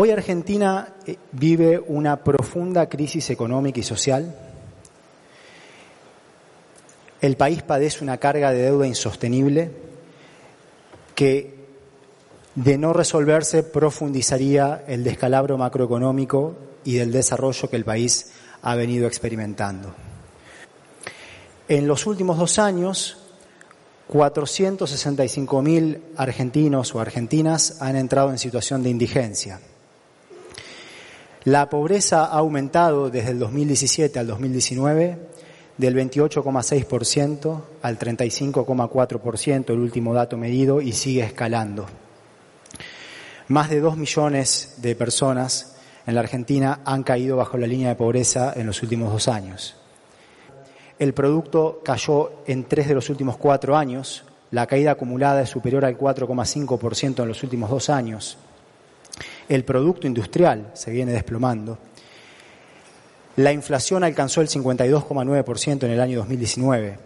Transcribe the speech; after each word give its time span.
Hoy 0.00 0.12
Argentina 0.12 0.94
eh, 1.04 1.16
vive 1.32 1.82
una 1.88 2.22
profunda 2.22 2.88
crisis 2.88 3.30
económica 3.30 3.80
y 3.80 3.82
social. 3.82 4.32
El 7.20 7.36
país 7.36 7.64
padece 7.64 8.04
una 8.04 8.18
carga 8.18 8.52
de 8.52 8.62
deuda 8.62 8.86
insostenible 8.86 9.72
que 11.16 11.52
de 12.54 12.78
no 12.78 12.92
resolverse 12.92 13.64
profundizaría 13.64 14.84
el 14.86 15.02
descalabro 15.02 15.58
macroeconómico 15.58 16.54
y 16.84 16.94
del 16.94 17.10
desarrollo 17.10 17.68
que 17.68 17.74
el 17.74 17.84
país 17.84 18.30
ha 18.62 18.76
venido 18.76 19.08
experimentando. 19.08 19.92
En 21.66 21.88
los 21.88 22.06
últimos 22.06 22.38
dos 22.38 22.60
años, 22.60 23.16
465.000 24.08 26.00
argentinos 26.16 26.94
o 26.94 27.00
argentinas 27.00 27.82
han 27.82 27.96
entrado 27.96 28.30
en 28.30 28.38
situación 28.38 28.84
de 28.84 28.90
indigencia. 28.90 29.58
La 31.44 31.68
pobreza 31.70 32.24
ha 32.24 32.38
aumentado 32.38 33.10
desde 33.10 33.30
el 33.30 33.38
2017 33.38 34.18
al 34.18 34.26
2019 34.26 35.18
del 35.76 35.94
28,6% 35.94 37.60
al 37.82 37.98
35,4%, 37.98 39.70
el 39.70 39.78
último 39.78 40.12
dato 40.12 40.36
medido, 40.36 40.80
y 40.80 40.92
sigue 40.92 41.22
escalando. 41.22 41.86
Más 43.46 43.70
de 43.70 43.80
dos 43.80 43.96
millones 43.96 44.74
de 44.78 44.96
personas 44.96 45.76
en 46.06 46.14
la 46.14 46.20
Argentina 46.20 46.80
han 46.84 47.04
caído 47.04 47.36
bajo 47.36 47.56
la 47.56 47.66
línea 47.66 47.90
de 47.90 47.94
pobreza 47.94 48.52
en 48.56 48.66
los 48.66 48.82
últimos 48.82 49.12
dos 49.12 49.28
años. 49.28 49.76
El 50.98 51.14
producto 51.14 51.80
cayó 51.84 52.42
en 52.46 52.64
tres 52.64 52.88
de 52.88 52.94
los 52.94 53.08
últimos 53.08 53.36
cuatro 53.36 53.76
años. 53.76 54.24
La 54.50 54.66
caída 54.66 54.90
acumulada 54.92 55.42
es 55.42 55.50
superior 55.50 55.84
al 55.84 55.96
4,5% 55.96 57.22
en 57.22 57.28
los 57.28 57.42
últimos 57.44 57.70
dos 57.70 57.88
años. 57.88 58.36
El 59.48 59.64
producto 59.64 60.06
industrial 60.06 60.70
se 60.74 60.90
viene 60.90 61.12
desplomando. 61.12 61.78
La 63.36 63.52
inflación 63.52 64.04
alcanzó 64.04 64.42
el 64.42 64.48
52,9% 64.48 65.84
en 65.84 65.90
el 65.90 66.00
año 66.00 66.18
2019. 66.18 66.98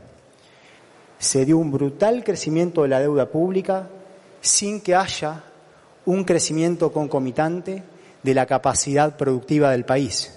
Se 1.19 1.45
dio 1.45 1.59
un 1.59 1.71
brutal 1.71 2.25
crecimiento 2.25 2.83
de 2.83 2.89
la 2.89 2.99
deuda 2.99 3.29
pública 3.29 3.89
sin 4.41 4.81
que 4.81 4.97
haya 4.97 5.45
un 6.05 6.25
crecimiento 6.25 6.93
concomitante 6.93 7.85
de 8.25 8.35
la 8.35 8.47
capacidad 8.47 9.17
productiva 9.17 9.71
del 9.71 9.85
país. 9.85 10.33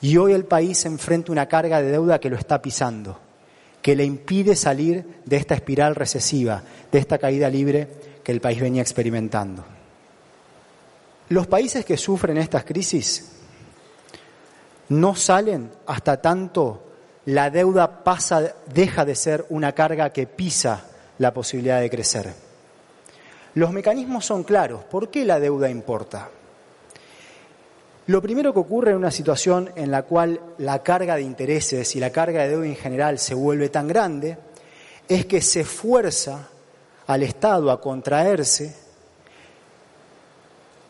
Y 0.00 0.16
hoy 0.18 0.32
el 0.32 0.44
país 0.44 0.84
enfrenta 0.84 1.32
una 1.32 1.46
carga 1.46 1.82
de 1.82 1.90
deuda 1.90 2.20
que 2.20 2.30
lo 2.30 2.36
está 2.36 2.62
pisando, 2.62 3.18
que 3.82 3.96
le 3.96 4.04
impide 4.04 4.54
salir 4.54 5.04
de 5.24 5.36
esta 5.36 5.54
espiral 5.54 5.96
recesiva, 5.96 6.62
de 6.92 6.98
esta 6.98 7.18
caída 7.18 7.48
libre 7.48 7.88
que 8.22 8.30
el 8.30 8.40
país 8.40 8.60
venía 8.60 8.82
experimentando. 8.82 9.75
Los 11.28 11.46
países 11.46 11.84
que 11.84 11.96
sufren 11.96 12.36
estas 12.36 12.64
crisis 12.64 13.32
no 14.90 15.14
salen 15.16 15.70
hasta 15.86 16.20
tanto 16.20 16.82
la 17.26 17.50
deuda 17.50 18.04
pasa, 18.04 18.54
deja 18.72 19.04
de 19.04 19.16
ser 19.16 19.44
una 19.48 19.72
carga 19.72 20.12
que 20.12 20.28
pisa 20.28 20.84
la 21.18 21.34
posibilidad 21.34 21.80
de 21.80 21.90
crecer. 21.90 22.32
Los 23.54 23.72
mecanismos 23.72 24.24
son 24.24 24.44
claros. 24.44 24.84
¿Por 24.84 25.10
qué 25.10 25.24
la 25.24 25.40
deuda 25.40 25.68
importa? 25.68 26.28
Lo 28.06 28.22
primero 28.22 28.52
que 28.52 28.60
ocurre 28.60 28.92
en 28.92 28.98
una 28.98 29.10
situación 29.10 29.72
en 29.74 29.90
la 29.90 30.02
cual 30.02 30.40
la 30.58 30.84
carga 30.84 31.16
de 31.16 31.22
intereses 31.22 31.96
y 31.96 32.00
la 32.00 32.10
carga 32.10 32.42
de 32.42 32.50
deuda 32.50 32.66
en 32.66 32.76
general 32.76 33.18
se 33.18 33.34
vuelve 33.34 33.68
tan 33.68 33.88
grande 33.88 34.38
es 35.08 35.26
que 35.26 35.40
se 35.40 35.64
fuerza 35.64 36.48
al 37.08 37.24
Estado 37.24 37.72
a 37.72 37.80
contraerse 37.80 38.85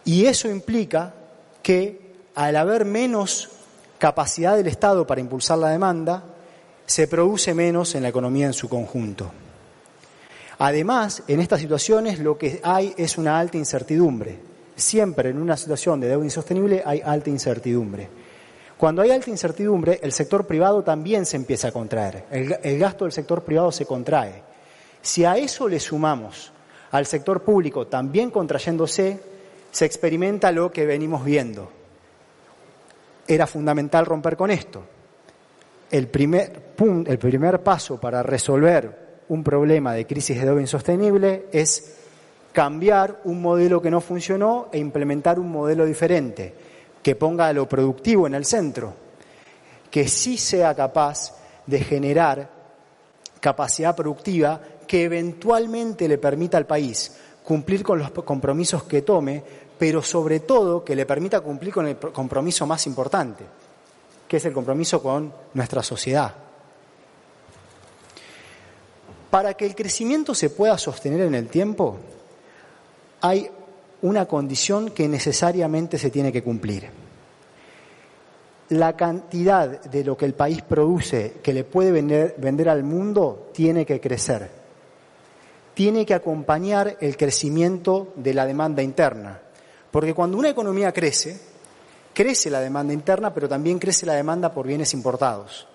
y 0.07 0.25
eso 0.25 0.49
implica 0.49 1.13
que 1.63 2.15
al 2.35 2.57
haber 2.57 2.87
menos 2.87 3.51
capacidad 3.99 4.57
del 4.57 4.69
Estado 4.69 5.07
para 5.07 5.21
impulsar 5.21 5.59
la 5.59 5.69
demanda, 5.69 6.25
se 6.87 7.07
produce 7.07 7.53
menos 7.53 7.95
en 7.95 8.03
la 8.03 8.09
economía 8.09 8.47
en 8.47 8.55
su 8.55 8.69
conjunto. 8.71 9.31
Además, 10.59 11.23
en 11.29 11.41
estas 11.41 11.61
situaciones 11.61 12.19
lo 12.19 12.39
que 12.39 12.61
hay 12.63 12.95
es 12.97 13.19
una 13.19 13.39
alta 13.39 13.59
incertidumbre 13.59 14.39
siempre 14.77 15.31
en 15.31 15.39
una 15.41 15.57
situación 15.57 15.99
de 16.01 16.09
deuda 16.09 16.25
insostenible 16.25 16.83
hay 16.85 17.01
alta 17.05 17.31
incertidumbre. 17.31 18.09
Cuando 18.77 19.01
hay 19.01 19.11
alta 19.11 19.31
incertidumbre, 19.31 19.99
el 20.03 20.13
sector 20.13 20.47
privado 20.47 20.83
también 20.85 21.25
se 21.25 21.37
empieza 21.37 21.69
a 21.69 21.73
contraer. 21.73 22.27
El, 22.31 22.79
gasto 22.79 23.05
del 23.05 23.13
sector 23.13 23.43
privado 23.43 23.73
se 23.73 23.87
contrae. 23.87 24.43
Si 25.01 25.25
a 25.25 25.39
eso 25.39 25.67
le 25.67 25.81
sumamos 25.81 26.53
al 26.91 27.07
sector 27.07 27.43
público 27.43 27.87
también 27.87 28.31
contrayéndose, 28.31 29.19
se 29.77 29.85
experimenta 29.85 30.51
lo 30.53 30.73
que 30.73 30.87
venimos 30.87 31.23
viendo. 31.23 31.71
Era 33.29 33.47
fundamental 33.47 34.07
romper 34.07 34.35
con 34.35 34.51
esto. 34.51 34.83
El 35.91 36.09
primer, 36.09 36.73
el 37.05 37.19
primer 37.19 37.63
paso 37.63 38.01
para 38.01 38.23
resolver 38.23 39.25
un 39.29 39.45
problema 39.45 39.93
de 39.93 40.07
crisis 40.07 40.41
de 40.41 40.47
deuda 40.47 40.63
insostenible 40.63 41.49
es 41.53 41.95
cambiar 42.55 43.21
un 43.25 43.43
modelo 43.43 43.83
que 43.83 43.91
no 43.91 44.01
funcionó 44.01 44.71
e 44.73 44.79
implementar 44.79 45.39
un 45.39 45.51
modelo 45.51 45.85
diferente, 45.85 46.55
que 47.03 47.15
ponga 47.15 47.53
lo 47.53 47.69
productivo 47.69 48.27
en 48.27 48.35
el 48.35 48.47
centro, 48.47 48.95
que 49.91 50.09
sí 50.09 50.39
sea 50.39 50.75
capaz 50.75 51.37
de 51.67 51.81
generar 51.81 52.49
capacidad 53.41 53.95
productiva 53.95 54.59
que 54.89 55.05
eventualmente 55.05 56.09
le 56.09 56.17
permita 56.17 56.57
al 56.57 56.65
país 56.65 57.13
cumplir 57.47 57.85
con 57.85 58.01
los 58.01 58.11
compromisos 58.11 58.83
que 58.83 59.03
tome, 59.03 59.41
pero 59.79 60.03
sobre 60.03 60.41
todo 60.41 60.85
que 60.85 60.97
le 60.97 61.07
permita 61.07 61.41
cumplir 61.41 61.73
con 61.73 61.87
el 61.87 61.97
compromiso 61.97 62.67
más 62.67 62.87
importante, 62.87 63.45
que 64.27 64.39
es 64.39 64.45
el 64.45 64.53
compromiso 64.53 65.03
con 65.03 65.33
nuestra 65.55 65.83
sociedad. 65.83 66.35
Para 69.31 69.55
que 69.55 69.67
el 69.67 69.75
crecimiento 69.75 70.35
se 70.35 70.51
pueda 70.51 70.79
sostener 70.79 71.21
en 71.23 71.35
el 71.35 71.49
tiempo, 71.49 71.99
hay 73.21 73.51
una 74.03 74.27
condición 74.27 74.91
que 74.91 75.09
necesariamente 75.09 75.99
se 75.99 76.11
tiene 76.11 76.33
que 76.33 76.43
cumplir. 76.43 76.89
La 78.71 78.97
cantidad 78.97 79.81
de 79.83 80.05
lo 80.05 80.17
que 80.17 80.25
el 80.25 80.35
país 80.35 80.63
produce 80.63 81.35
que 81.43 81.53
le 81.53 81.65
puede 81.65 81.93
vender, 81.93 82.69
al 82.69 82.83
mundo 82.83 83.51
tiene 83.53 83.87
que 83.87 84.01
crecer. 84.01 84.51
Tiene 85.75 86.07
que 86.07 86.15
acompañar 86.15 86.97
el 87.01 87.17
crecimiento 87.17 88.13
de 88.17 88.35
la 88.35 88.47
demanda 88.47 88.83
interna. 88.83 89.41
Porque 89.91 90.15
cuando 90.15 90.39
una 90.39 90.51
economía 90.51 90.93
crece, 90.93 91.39
crece 92.13 92.51
la 92.51 92.61
demanda 92.61 92.93
interna, 92.93 93.33
pero 93.33 93.49
también 93.49 93.79
crece 93.79 94.07
la 94.07 94.15
demanda 94.15 94.53
por 94.53 94.67
bienes 94.67 94.95
importados. 94.95 95.67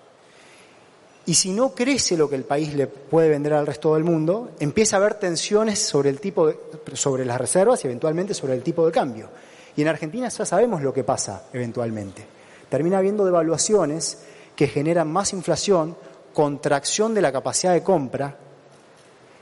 Y 1.24 1.34
si 1.34 1.52
no 1.52 1.72
crece 1.72 2.16
lo 2.16 2.28
que 2.28 2.34
el 2.34 2.44
país 2.44 2.74
le 2.74 2.88
puede 2.88 3.28
vender 3.28 3.52
al 3.52 3.66
resto 3.66 3.94
del 3.94 4.02
mundo, 4.02 4.50
empieza 4.58 4.96
a 4.96 4.98
haber 4.98 5.14
tensiones 5.14 5.78
sobre 5.78 6.10
el 6.10 6.18
tipo 6.18 6.52
sobre 6.94 7.24
las 7.24 7.40
reservas 7.40 7.84
y 7.84 7.86
eventualmente 7.86 8.34
sobre 8.34 8.54
el 8.54 8.62
tipo 8.62 8.84
de 8.84 8.92
cambio. 8.92 9.28
Y 9.76 9.82
en 9.82 9.88
Argentina 9.88 10.28
ya 10.28 10.44
sabemos 10.44 10.82
lo 10.82 10.92
que 10.92 11.04
pasa 11.04 11.44
eventualmente. 11.52 12.26
Termina 12.68 12.98
habiendo 12.98 13.24
devaluaciones 13.24 14.18
que 14.56 14.66
generan 14.66 15.10
más 15.12 15.32
inflación, 15.32 15.96
contracción 16.32 17.14
de 17.14 17.22
la 17.22 17.32
capacidad 17.32 17.72
de 17.72 17.82
compra 17.84 18.36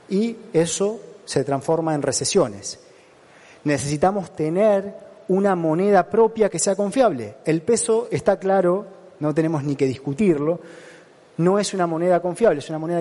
y 0.07 0.37
eso 0.53 0.99
se 1.25 1.43
transforma 1.43 1.95
en 1.95 2.01
recesiones. 2.03 2.79
Necesitamos 3.63 4.35
tener 4.35 4.93
una 5.27 5.55
moneda 5.55 6.09
propia 6.09 6.49
que 6.49 6.59
sea 6.59 6.75
confiable. 6.75 7.35
El 7.45 7.61
peso 7.61 8.07
está 8.11 8.37
claro, 8.37 8.85
no 9.19 9.33
tenemos 9.33 9.63
ni 9.63 9.75
que 9.75 9.85
discutirlo 9.85 10.59
no 11.41 11.59
es 11.59 11.73
una 11.73 11.87
moneda 11.87 12.21
confiable, 12.21 12.59
es 12.59 12.69
una 12.69 12.79
moneda 12.79 12.99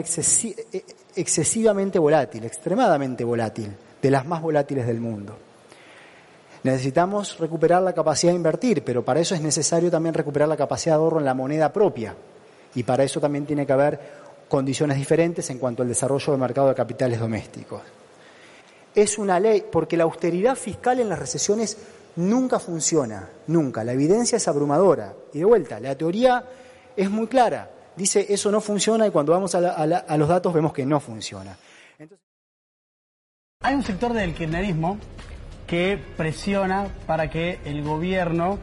excesivamente 1.14 1.98
volátil, 1.98 2.44
extremadamente 2.44 3.24
volátil, 3.24 3.74
de 4.00 4.10
las 4.10 4.26
más 4.26 4.40
volátiles 4.40 4.86
del 4.86 5.00
mundo. 5.00 5.36
Necesitamos 6.62 7.38
recuperar 7.38 7.82
la 7.82 7.92
capacidad 7.92 8.32
de 8.32 8.36
invertir, 8.36 8.84
pero 8.84 9.04
para 9.04 9.20
eso 9.20 9.34
es 9.34 9.40
necesario 9.40 9.90
también 9.90 10.14
recuperar 10.14 10.48
la 10.48 10.56
capacidad 10.56 10.96
de 10.96 11.02
ahorro 11.02 11.18
en 11.18 11.24
la 11.24 11.34
moneda 11.34 11.72
propia. 11.72 12.14
Y 12.74 12.82
para 12.82 13.02
eso 13.02 13.20
también 13.20 13.46
tiene 13.46 13.66
que 13.66 13.72
haber 13.72 14.00
condiciones 14.48 14.96
diferentes 14.96 15.48
en 15.50 15.58
cuanto 15.58 15.82
al 15.82 15.88
desarrollo 15.88 16.32
del 16.32 16.40
mercado 16.40 16.68
de 16.68 16.74
capitales 16.74 17.18
domésticos. 17.18 17.80
Es 18.94 19.18
una 19.18 19.38
ley, 19.38 19.64
porque 19.70 19.96
la 19.96 20.04
austeridad 20.04 20.56
fiscal 20.56 21.00
en 21.00 21.08
las 21.08 21.18
recesiones 21.18 21.76
nunca 22.16 22.58
funciona, 22.58 23.28
nunca. 23.46 23.84
La 23.84 23.92
evidencia 23.92 24.36
es 24.36 24.48
abrumadora. 24.48 25.14
Y 25.32 25.38
de 25.38 25.44
vuelta, 25.44 25.80
la 25.80 25.94
teoría 25.96 26.44
es 26.96 27.10
muy 27.10 27.26
clara. 27.26 27.70
Dice 27.96 28.26
eso 28.28 28.50
no 28.50 28.60
funciona 28.60 29.06
y 29.06 29.10
cuando 29.10 29.32
vamos 29.32 29.54
a, 29.54 30.16
los 30.16 30.28
datos 30.28 30.54
vemos 30.54 30.72
que 30.72 30.86
no 30.86 31.00
funciona. 31.00 31.56
Hay 33.62 33.74
un 33.74 33.82
sector 33.82 34.12
del 34.12 34.34
kirchnerismo 34.34 34.98
que 35.66 35.98
presiona 36.16 36.88
para 37.06 37.28
que 37.28 37.60
el 37.64 37.82
gobierno 37.82 38.58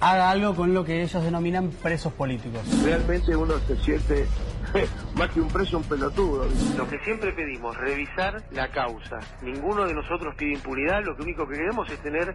haga 0.00 0.30
algo 0.30 0.54
con 0.54 0.72
lo 0.72 0.84
que 0.84 1.02
ellos 1.02 1.22
denominan 1.22 1.70
presos 1.70 2.12
políticos. 2.12 2.62
Realmente 2.84 3.34
uno 3.34 3.54
se 3.66 3.76
siente 3.78 4.26
más 5.14 5.30
que 5.30 5.40
un 5.40 5.48
preso, 5.48 5.78
un 5.78 5.84
pelotudo. 5.84 6.46
Lo 6.76 6.88
que 6.88 6.98
siempre 7.00 7.32
pedimos, 7.32 7.76
revisar 7.76 8.42
la 8.52 8.68
causa. 8.68 9.18
Ninguno 9.42 9.86
de 9.86 9.94
nosotros 9.94 10.34
pide 10.36 10.52
impunidad, 10.52 11.04
lo 11.04 11.16
que 11.16 11.22
único 11.22 11.46
que 11.46 11.56
queremos 11.56 11.90
es 11.90 11.98
tener 12.00 12.34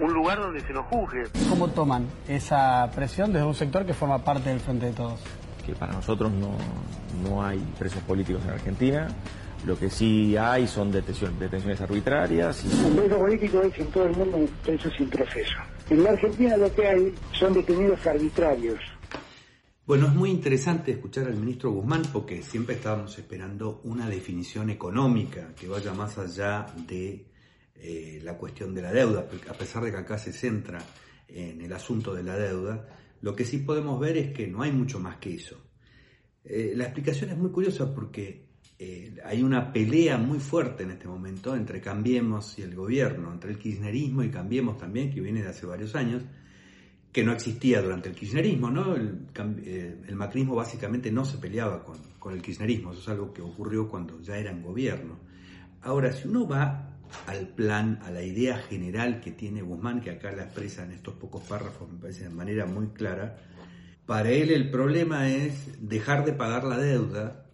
un 0.00 0.12
lugar 0.12 0.38
donde 0.38 0.60
se 0.60 0.72
nos 0.72 0.86
juzgue. 0.86 1.24
¿Cómo 1.48 1.68
toman 1.68 2.08
esa 2.28 2.90
presión 2.94 3.32
desde 3.32 3.46
un 3.46 3.54
sector 3.54 3.84
que 3.84 3.94
forma 3.94 4.24
parte 4.24 4.50
del 4.50 4.60
Frente 4.60 4.86
de 4.86 4.92
Todos? 4.92 5.20
Que 5.64 5.74
para 5.74 5.92
nosotros 5.92 6.30
no, 6.32 6.56
no 7.28 7.44
hay 7.44 7.58
presos 7.78 8.02
políticos 8.02 8.42
en 8.44 8.50
Argentina. 8.50 9.08
Lo 9.66 9.78
que 9.78 9.88
sí 9.88 10.36
hay 10.36 10.66
son 10.66 10.92
detenciones, 10.92 11.38
detenciones 11.40 11.80
arbitrarias. 11.80 12.64
Un 12.84 12.96
preso 12.96 13.18
político 13.18 13.62
es 13.62 13.78
en 13.78 13.86
todo 13.86 14.04
el 14.04 14.14
mundo 14.14 14.36
un 14.36 14.48
preso 14.62 14.90
sin 14.90 15.08
proceso. 15.08 15.54
En 15.88 16.04
la 16.04 16.10
Argentina 16.10 16.56
lo 16.56 16.74
que 16.74 16.86
hay 16.86 17.14
son 17.32 17.54
detenidos 17.54 18.06
arbitrarios. 18.06 18.78
Bueno, 19.86 20.06
es 20.06 20.14
muy 20.14 20.30
interesante 20.30 20.92
escuchar 20.92 21.26
al 21.26 21.36
ministro 21.36 21.70
Guzmán 21.70 22.04
porque 22.10 22.40
siempre 22.40 22.76
estábamos 22.76 23.18
esperando 23.18 23.82
una 23.84 24.08
definición 24.08 24.70
económica 24.70 25.54
que 25.54 25.68
vaya 25.68 25.92
más 25.92 26.16
allá 26.16 26.64
de 26.88 27.26
eh, 27.74 28.18
la 28.22 28.38
cuestión 28.38 28.74
de 28.74 28.80
la 28.80 28.90
deuda, 28.90 29.28
a 29.46 29.52
pesar 29.52 29.84
de 29.84 29.90
que 29.90 29.98
acá 29.98 30.16
se 30.16 30.32
centra 30.32 30.82
en 31.28 31.60
el 31.60 31.70
asunto 31.70 32.14
de 32.14 32.22
la 32.22 32.34
deuda, 32.34 32.88
lo 33.20 33.36
que 33.36 33.44
sí 33.44 33.58
podemos 33.58 34.00
ver 34.00 34.16
es 34.16 34.32
que 34.32 34.46
no 34.46 34.62
hay 34.62 34.72
mucho 34.72 34.98
más 35.00 35.18
que 35.18 35.34
eso. 35.34 35.60
Eh, 36.46 36.72
la 36.74 36.84
explicación 36.84 37.28
es 37.28 37.36
muy 37.36 37.50
curiosa 37.50 37.94
porque 37.94 38.46
eh, 38.78 39.14
hay 39.22 39.42
una 39.42 39.70
pelea 39.70 40.16
muy 40.16 40.38
fuerte 40.38 40.84
en 40.84 40.92
este 40.92 41.08
momento 41.08 41.54
entre 41.54 41.82
Cambiemos 41.82 42.58
y 42.58 42.62
el 42.62 42.74
gobierno, 42.74 43.30
entre 43.30 43.50
el 43.50 43.58
kirchnerismo 43.58 44.22
y 44.22 44.30
Cambiemos 44.30 44.78
también, 44.78 45.12
que 45.12 45.20
viene 45.20 45.42
de 45.42 45.48
hace 45.48 45.66
varios 45.66 45.94
años, 45.94 46.22
que 47.14 47.22
no 47.22 47.32
existía 47.32 47.80
durante 47.80 48.08
el 48.08 48.16
kirchnerismo, 48.16 48.72
¿no? 48.72 48.96
El, 48.96 49.28
eh, 49.64 49.96
macrismo 50.14 50.56
básicamente 50.56 51.12
no 51.12 51.24
se 51.24 51.38
peleaba 51.38 51.84
con, 51.84 52.34
el 52.34 52.42
kirchnerismo, 52.42 52.90
eso 52.90 53.02
es 53.02 53.08
algo 53.08 53.32
que 53.32 53.40
ocurrió 53.40 53.88
cuando 53.88 54.20
ya 54.20 54.36
era 54.36 54.50
en 54.50 54.60
gobierno. 54.60 55.20
Ahora, 55.82 56.12
si 56.12 56.26
uno 56.26 56.48
va 56.48 56.98
al 57.28 57.46
plan, 57.50 58.00
a 58.02 58.10
la 58.10 58.20
idea 58.20 58.56
general 58.56 59.20
que 59.20 59.30
tiene 59.30 59.62
Guzmán, 59.62 60.00
que 60.00 60.10
acá 60.10 60.32
la 60.32 60.42
expresa 60.42 60.82
en 60.82 60.90
estos 60.90 61.14
pocos 61.14 61.44
párrafos, 61.44 61.88
me 61.88 62.00
parece 62.00 62.24
de 62.24 62.30
manera 62.30 62.66
muy 62.66 62.88
clara, 62.88 63.36
para 64.06 64.30
él 64.30 64.50
el 64.50 64.68
problema 64.72 65.28
es 65.30 65.88
dejar 65.88 66.24
de 66.24 66.32
pagar 66.32 66.64
la 66.64 66.78
deuda 66.78 67.46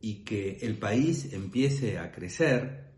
y 0.00 0.22
que 0.22 0.58
el 0.62 0.78
país 0.78 1.32
empiece 1.32 1.98
a 1.98 2.12
crecer, 2.12 2.92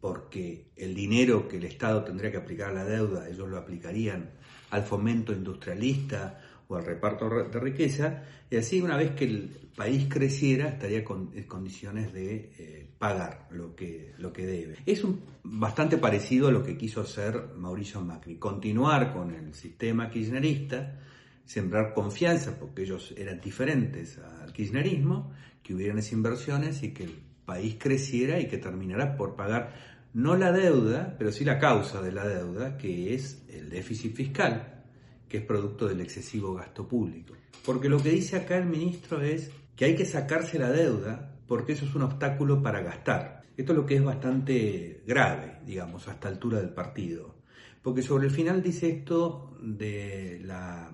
porque 0.00 0.72
el 0.74 0.96
dinero 0.96 1.46
que 1.46 1.58
el 1.58 1.64
Estado 1.64 2.02
tendría 2.02 2.32
que 2.32 2.38
aplicar 2.38 2.70
a 2.70 2.74
la 2.74 2.84
deuda, 2.84 3.28
ellos 3.28 3.48
lo 3.48 3.56
aplicarían 3.56 4.30
al 4.74 4.82
fomento 4.82 5.32
industrialista 5.32 6.40
o 6.66 6.74
al 6.74 6.84
reparto 6.84 7.28
de 7.28 7.60
riqueza, 7.60 8.24
y 8.50 8.56
así 8.56 8.80
una 8.80 8.96
vez 8.96 9.12
que 9.12 9.24
el 9.24 9.70
país 9.76 10.06
creciera 10.08 10.68
estaría 10.68 11.04
con, 11.04 11.30
en 11.34 11.44
condiciones 11.44 12.12
de 12.12 12.52
eh, 12.58 12.90
pagar 12.98 13.46
lo 13.52 13.76
que, 13.76 14.14
lo 14.18 14.32
que 14.32 14.44
debe. 14.44 14.78
Es 14.84 15.04
bastante 15.44 15.96
parecido 15.96 16.48
a 16.48 16.50
lo 16.50 16.64
que 16.64 16.76
quiso 16.76 17.02
hacer 17.02 17.50
Mauricio 17.56 18.00
Macri, 18.00 18.36
continuar 18.36 19.12
con 19.12 19.32
el 19.32 19.54
sistema 19.54 20.10
kirchnerista, 20.10 20.98
sembrar 21.44 21.94
confianza, 21.94 22.58
porque 22.58 22.82
ellos 22.82 23.14
eran 23.16 23.40
diferentes 23.40 24.18
al 24.18 24.52
kirchnerismo, 24.52 25.30
que 25.62 25.74
hubieran 25.74 25.98
esas 25.98 26.14
inversiones 26.14 26.82
y 26.82 26.92
que 26.92 27.04
el 27.04 27.14
país 27.44 27.76
creciera 27.78 28.40
y 28.40 28.48
que 28.48 28.58
terminara 28.58 29.16
por 29.16 29.36
pagar 29.36 29.93
no 30.14 30.36
la 30.36 30.52
deuda, 30.52 31.16
pero 31.18 31.32
sí 31.32 31.44
la 31.44 31.58
causa 31.58 32.00
de 32.00 32.12
la 32.12 32.26
deuda, 32.26 32.76
que 32.76 33.14
es 33.14 33.44
el 33.48 33.68
déficit 33.68 34.14
fiscal, 34.14 34.84
que 35.28 35.38
es 35.38 35.44
producto 35.44 35.88
del 35.88 36.00
excesivo 36.00 36.54
gasto 36.54 36.86
público. 36.86 37.34
Porque 37.64 37.88
lo 37.88 38.00
que 38.00 38.10
dice 38.10 38.36
acá 38.36 38.56
el 38.56 38.66
ministro 38.66 39.20
es 39.20 39.50
que 39.74 39.86
hay 39.86 39.96
que 39.96 40.04
sacarse 40.04 40.58
la 40.58 40.70
deuda 40.70 41.32
porque 41.48 41.72
eso 41.72 41.84
es 41.84 41.94
un 41.94 42.02
obstáculo 42.02 42.62
para 42.62 42.80
gastar. 42.80 43.42
Esto 43.56 43.72
es 43.72 43.78
lo 43.78 43.86
que 43.86 43.96
es 43.96 44.04
bastante 44.04 45.02
grave, 45.06 45.58
digamos, 45.66 46.06
a 46.06 46.12
esta 46.12 46.28
altura 46.28 46.58
del 46.58 46.70
partido. 46.70 47.34
Porque 47.82 48.02
sobre 48.02 48.26
el 48.26 48.32
final 48.32 48.62
dice 48.62 48.90
esto 48.90 49.56
de 49.60 50.40
la 50.44 50.90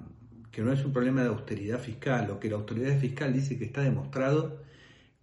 que 0.50 0.62
no 0.62 0.72
es 0.72 0.84
un 0.84 0.92
problema 0.92 1.22
de 1.22 1.28
austeridad 1.28 1.78
fiscal, 1.78 2.30
o 2.30 2.40
que 2.40 2.50
la 2.50 2.56
autoridad 2.56 2.98
fiscal 2.98 3.32
dice 3.32 3.58
que 3.58 3.66
está 3.66 3.82
demostrado 3.82 4.62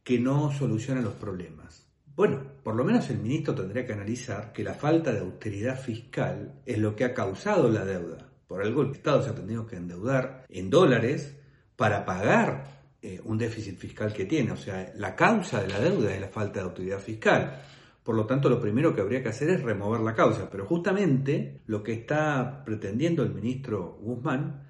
que 0.04 0.20
no 0.20 0.52
soluciona 0.52 1.02
los 1.02 1.16
problemas. 1.16 1.87
Bueno, 2.18 2.42
por 2.64 2.76
lo 2.76 2.84
menos 2.84 3.08
el 3.12 3.20
ministro 3.20 3.54
tendría 3.54 3.86
que 3.86 3.94
analizar 3.94 4.52
que 4.52 4.64
la 4.64 4.74
falta 4.74 5.12
de 5.12 5.20
austeridad 5.20 5.80
fiscal 5.80 6.62
es 6.66 6.80
lo 6.80 6.96
que 6.96 7.06
ha 7.06 7.14
causado 7.14 7.70
la 7.70 7.86
deuda. 7.86 8.28
Por 8.48 8.64
algo 8.64 8.82
el 8.82 8.90
Estado 8.90 9.22
se 9.22 9.30
ha 9.30 9.36
tenido 9.36 9.68
que 9.68 9.76
endeudar 9.76 10.44
en 10.50 10.68
dólares 10.72 11.38
para 11.76 12.04
pagar 12.06 12.82
eh, 13.04 13.22
un 13.24 13.38
déficit 13.38 13.78
fiscal 13.78 14.12
que 14.14 14.26
tiene. 14.26 14.52
O 14.52 14.58
sea, 14.58 14.92
la 14.96 15.16
causa 15.16 15.62
de 15.62 15.68
la 15.68 15.80
deuda 15.80 16.12
es 16.12 16.20
la 16.20 16.30
falta 16.30 16.60
de 16.60 16.66
autoridad 16.66 16.98
fiscal. 16.98 17.62
Por 18.02 18.16
lo 18.16 18.26
tanto, 18.26 18.50
lo 18.50 18.60
primero 18.60 18.96
que 18.96 19.02
habría 19.02 19.22
que 19.22 19.30
hacer 19.30 19.52
es 19.52 19.62
remover 19.62 20.02
la 20.02 20.16
causa. 20.16 20.50
Pero 20.50 20.66
justamente 20.66 21.62
lo 21.68 21.84
que 21.84 21.94
está 21.94 22.64
pretendiendo 22.66 23.22
el 23.22 23.32
ministro 23.32 24.00
Guzmán 24.02 24.64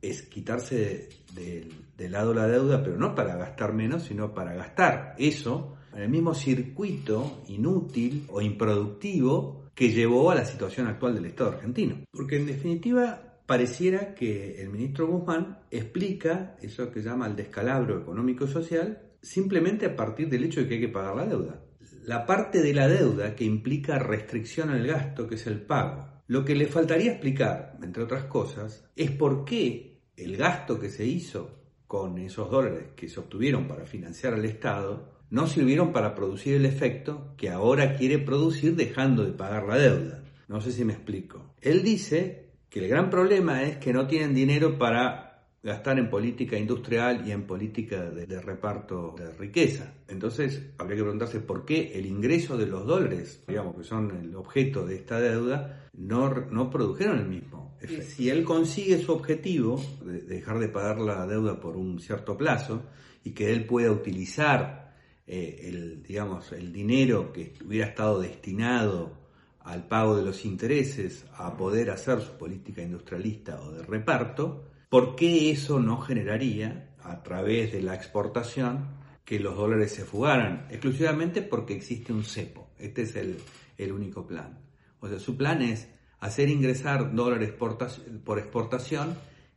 es 0.00 0.22
quitarse 0.22 1.10
de, 1.34 1.68
de 1.98 2.08
lado 2.08 2.32
la 2.32 2.46
deuda, 2.46 2.82
pero 2.82 2.96
no 2.96 3.14
para 3.14 3.36
gastar 3.36 3.74
menos, 3.74 4.04
sino 4.04 4.32
para 4.32 4.54
gastar 4.54 5.14
eso 5.18 5.73
en 5.94 6.02
el 6.02 6.08
mismo 6.08 6.34
circuito 6.34 7.42
inútil 7.48 8.26
o 8.28 8.40
improductivo 8.40 9.70
que 9.74 9.90
llevó 9.90 10.30
a 10.30 10.34
la 10.34 10.44
situación 10.44 10.86
actual 10.86 11.14
del 11.14 11.26
Estado 11.26 11.50
argentino. 11.50 12.04
Porque 12.10 12.36
en 12.36 12.46
definitiva 12.46 13.38
pareciera 13.46 14.14
que 14.14 14.60
el 14.62 14.70
ministro 14.70 15.06
Guzmán 15.06 15.58
explica 15.70 16.56
eso 16.62 16.90
que 16.90 17.02
llama 17.02 17.26
el 17.26 17.36
descalabro 17.36 18.00
económico 18.00 18.46
social 18.46 19.02
simplemente 19.20 19.86
a 19.86 19.96
partir 19.96 20.28
del 20.28 20.44
hecho 20.44 20.60
de 20.60 20.68
que 20.68 20.74
hay 20.74 20.80
que 20.80 20.88
pagar 20.88 21.16
la 21.16 21.26
deuda. 21.26 21.60
La 22.04 22.26
parte 22.26 22.62
de 22.62 22.74
la 22.74 22.86
deuda 22.86 23.34
que 23.34 23.44
implica 23.44 23.98
restricción 23.98 24.70
al 24.70 24.86
gasto, 24.86 25.26
que 25.26 25.36
es 25.36 25.46
el 25.46 25.62
pago. 25.62 26.06
Lo 26.26 26.44
que 26.44 26.54
le 26.54 26.66
faltaría 26.66 27.12
explicar, 27.12 27.78
entre 27.82 28.02
otras 28.02 28.24
cosas, 28.24 28.84
es 28.94 29.10
por 29.10 29.44
qué 29.44 30.02
el 30.16 30.36
gasto 30.36 30.78
que 30.78 30.90
se 30.90 31.06
hizo 31.06 31.62
con 31.86 32.18
esos 32.18 32.50
dólares 32.50 32.88
que 32.96 33.08
se 33.08 33.20
obtuvieron 33.20 33.66
para 33.66 33.86
financiar 33.86 34.34
al 34.34 34.44
Estado 34.44 35.13
no 35.34 35.48
sirvieron 35.48 35.92
para 35.92 36.14
producir 36.14 36.54
el 36.54 36.64
efecto 36.64 37.34
que 37.36 37.50
ahora 37.50 37.96
quiere 37.96 38.20
producir 38.20 38.76
dejando 38.76 39.24
de 39.24 39.32
pagar 39.32 39.66
la 39.66 39.76
deuda. 39.76 40.22
No 40.46 40.60
sé 40.60 40.70
si 40.70 40.84
me 40.84 40.92
explico. 40.92 41.54
Él 41.60 41.82
dice 41.82 42.50
que 42.70 42.78
el 42.78 42.88
gran 42.88 43.10
problema 43.10 43.64
es 43.64 43.78
que 43.78 43.92
no 43.92 44.06
tienen 44.06 44.32
dinero 44.32 44.78
para 44.78 45.48
gastar 45.60 45.98
en 45.98 46.08
política 46.08 46.56
industrial 46.56 47.26
y 47.26 47.32
en 47.32 47.48
política 47.48 48.10
de, 48.10 48.40
reparto 48.40 49.16
de 49.18 49.32
riqueza. 49.32 49.94
Entonces, 50.06 50.70
habría 50.78 50.98
que 50.98 51.02
preguntarse 51.02 51.40
por 51.40 51.64
qué 51.64 51.98
el 51.98 52.06
ingreso 52.06 52.56
de 52.56 52.66
los 52.66 52.86
dólares, 52.86 53.42
digamos, 53.48 53.74
que 53.74 53.82
son 53.82 54.12
el 54.12 54.36
objeto 54.36 54.86
de 54.86 54.94
esta 54.94 55.18
deuda, 55.18 55.88
no, 55.94 56.30
no 56.52 56.70
produjeron 56.70 57.18
el 57.18 57.26
mismo. 57.26 57.76
Si 58.06 58.30
él 58.30 58.44
consigue 58.44 58.98
su 58.98 59.10
objetivo, 59.10 59.82
de 60.04 60.20
dejar 60.20 60.60
de 60.60 60.68
pagar 60.68 61.00
la 61.00 61.26
deuda 61.26 61.58
por 61.58 61.76
un 61.76 61.98
cierto 61.98 62.36
plazo, 62.36 62.84
y 63.24 63.32
que 63.32 63.50
él 63.50 63.66
pueda 63.66 63.90
utilizar 63.90 64.83
eh, 65.26 65.62
el, 65.68 66.02
digamos, 66.02 66.52
el 66.52 66.72
dinero 66.72 67.32
que 67.32 67.54
hubiera 67.64 67.86
estado 67.86 68.20
destinado 68.20 69.24
al 69.60 69.88
pago 69.88 70.16
de 70.16 70.24
los 70.24 70.44
intereses 70.44 71.24
a 71.36 71.56
poder 71.56 71.90
hacer 71.90 72.20
su 72.20 72.32
política 72.32 72.82
industrialista 72.82 73.60
o 73.62 73.72
de 73.72 73.82
reparto, 73.82 74.64
¿por 74.90 75.16
qué 75.16 75.50
eso 75.50 75.80
no 75.80 75.98
generaría, 75.98 76.94
a 77.02 77.22
través 77.22 77.72
de 77.72 77.82
la 77.82 77.94
exportación, 77.94 79.02
que 79.24 79.40
los 79.40 79.56
dólares 79.56 79.92
se 79.92 80.04
fugaran? 80.04 80.66
Exclusivamente 80.70 81.40
porque 81.40 81.74
existe 81.74 82.12
un 82.12 82.24
cepo. 82.24 82.68
Este 82.78 83.02
es 83.02 83.16
el, 83.16 83.92
único 83.92 84.26
plan. 84.26 84.58
O 85.00 85.08
sea, 85.08 85.18
su 85.18 85.36
plan 85.36 85.62
es 85.62 85.88
hacer 86.20 86.48
ingresar 86.50 87.14
dólares 87.14 87.52
por 87.52 88.38
exportación 88.38 89.16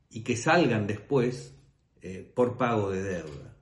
y 0.10 0.22
que 0.22 0.38
salgan 0.38 0.88
después 0.88 1.54
eh, 2.02 2.32
por 2.34 2.58
pago 2.58 2.90
de 2.92 3.04
deuda. 3.04 3.57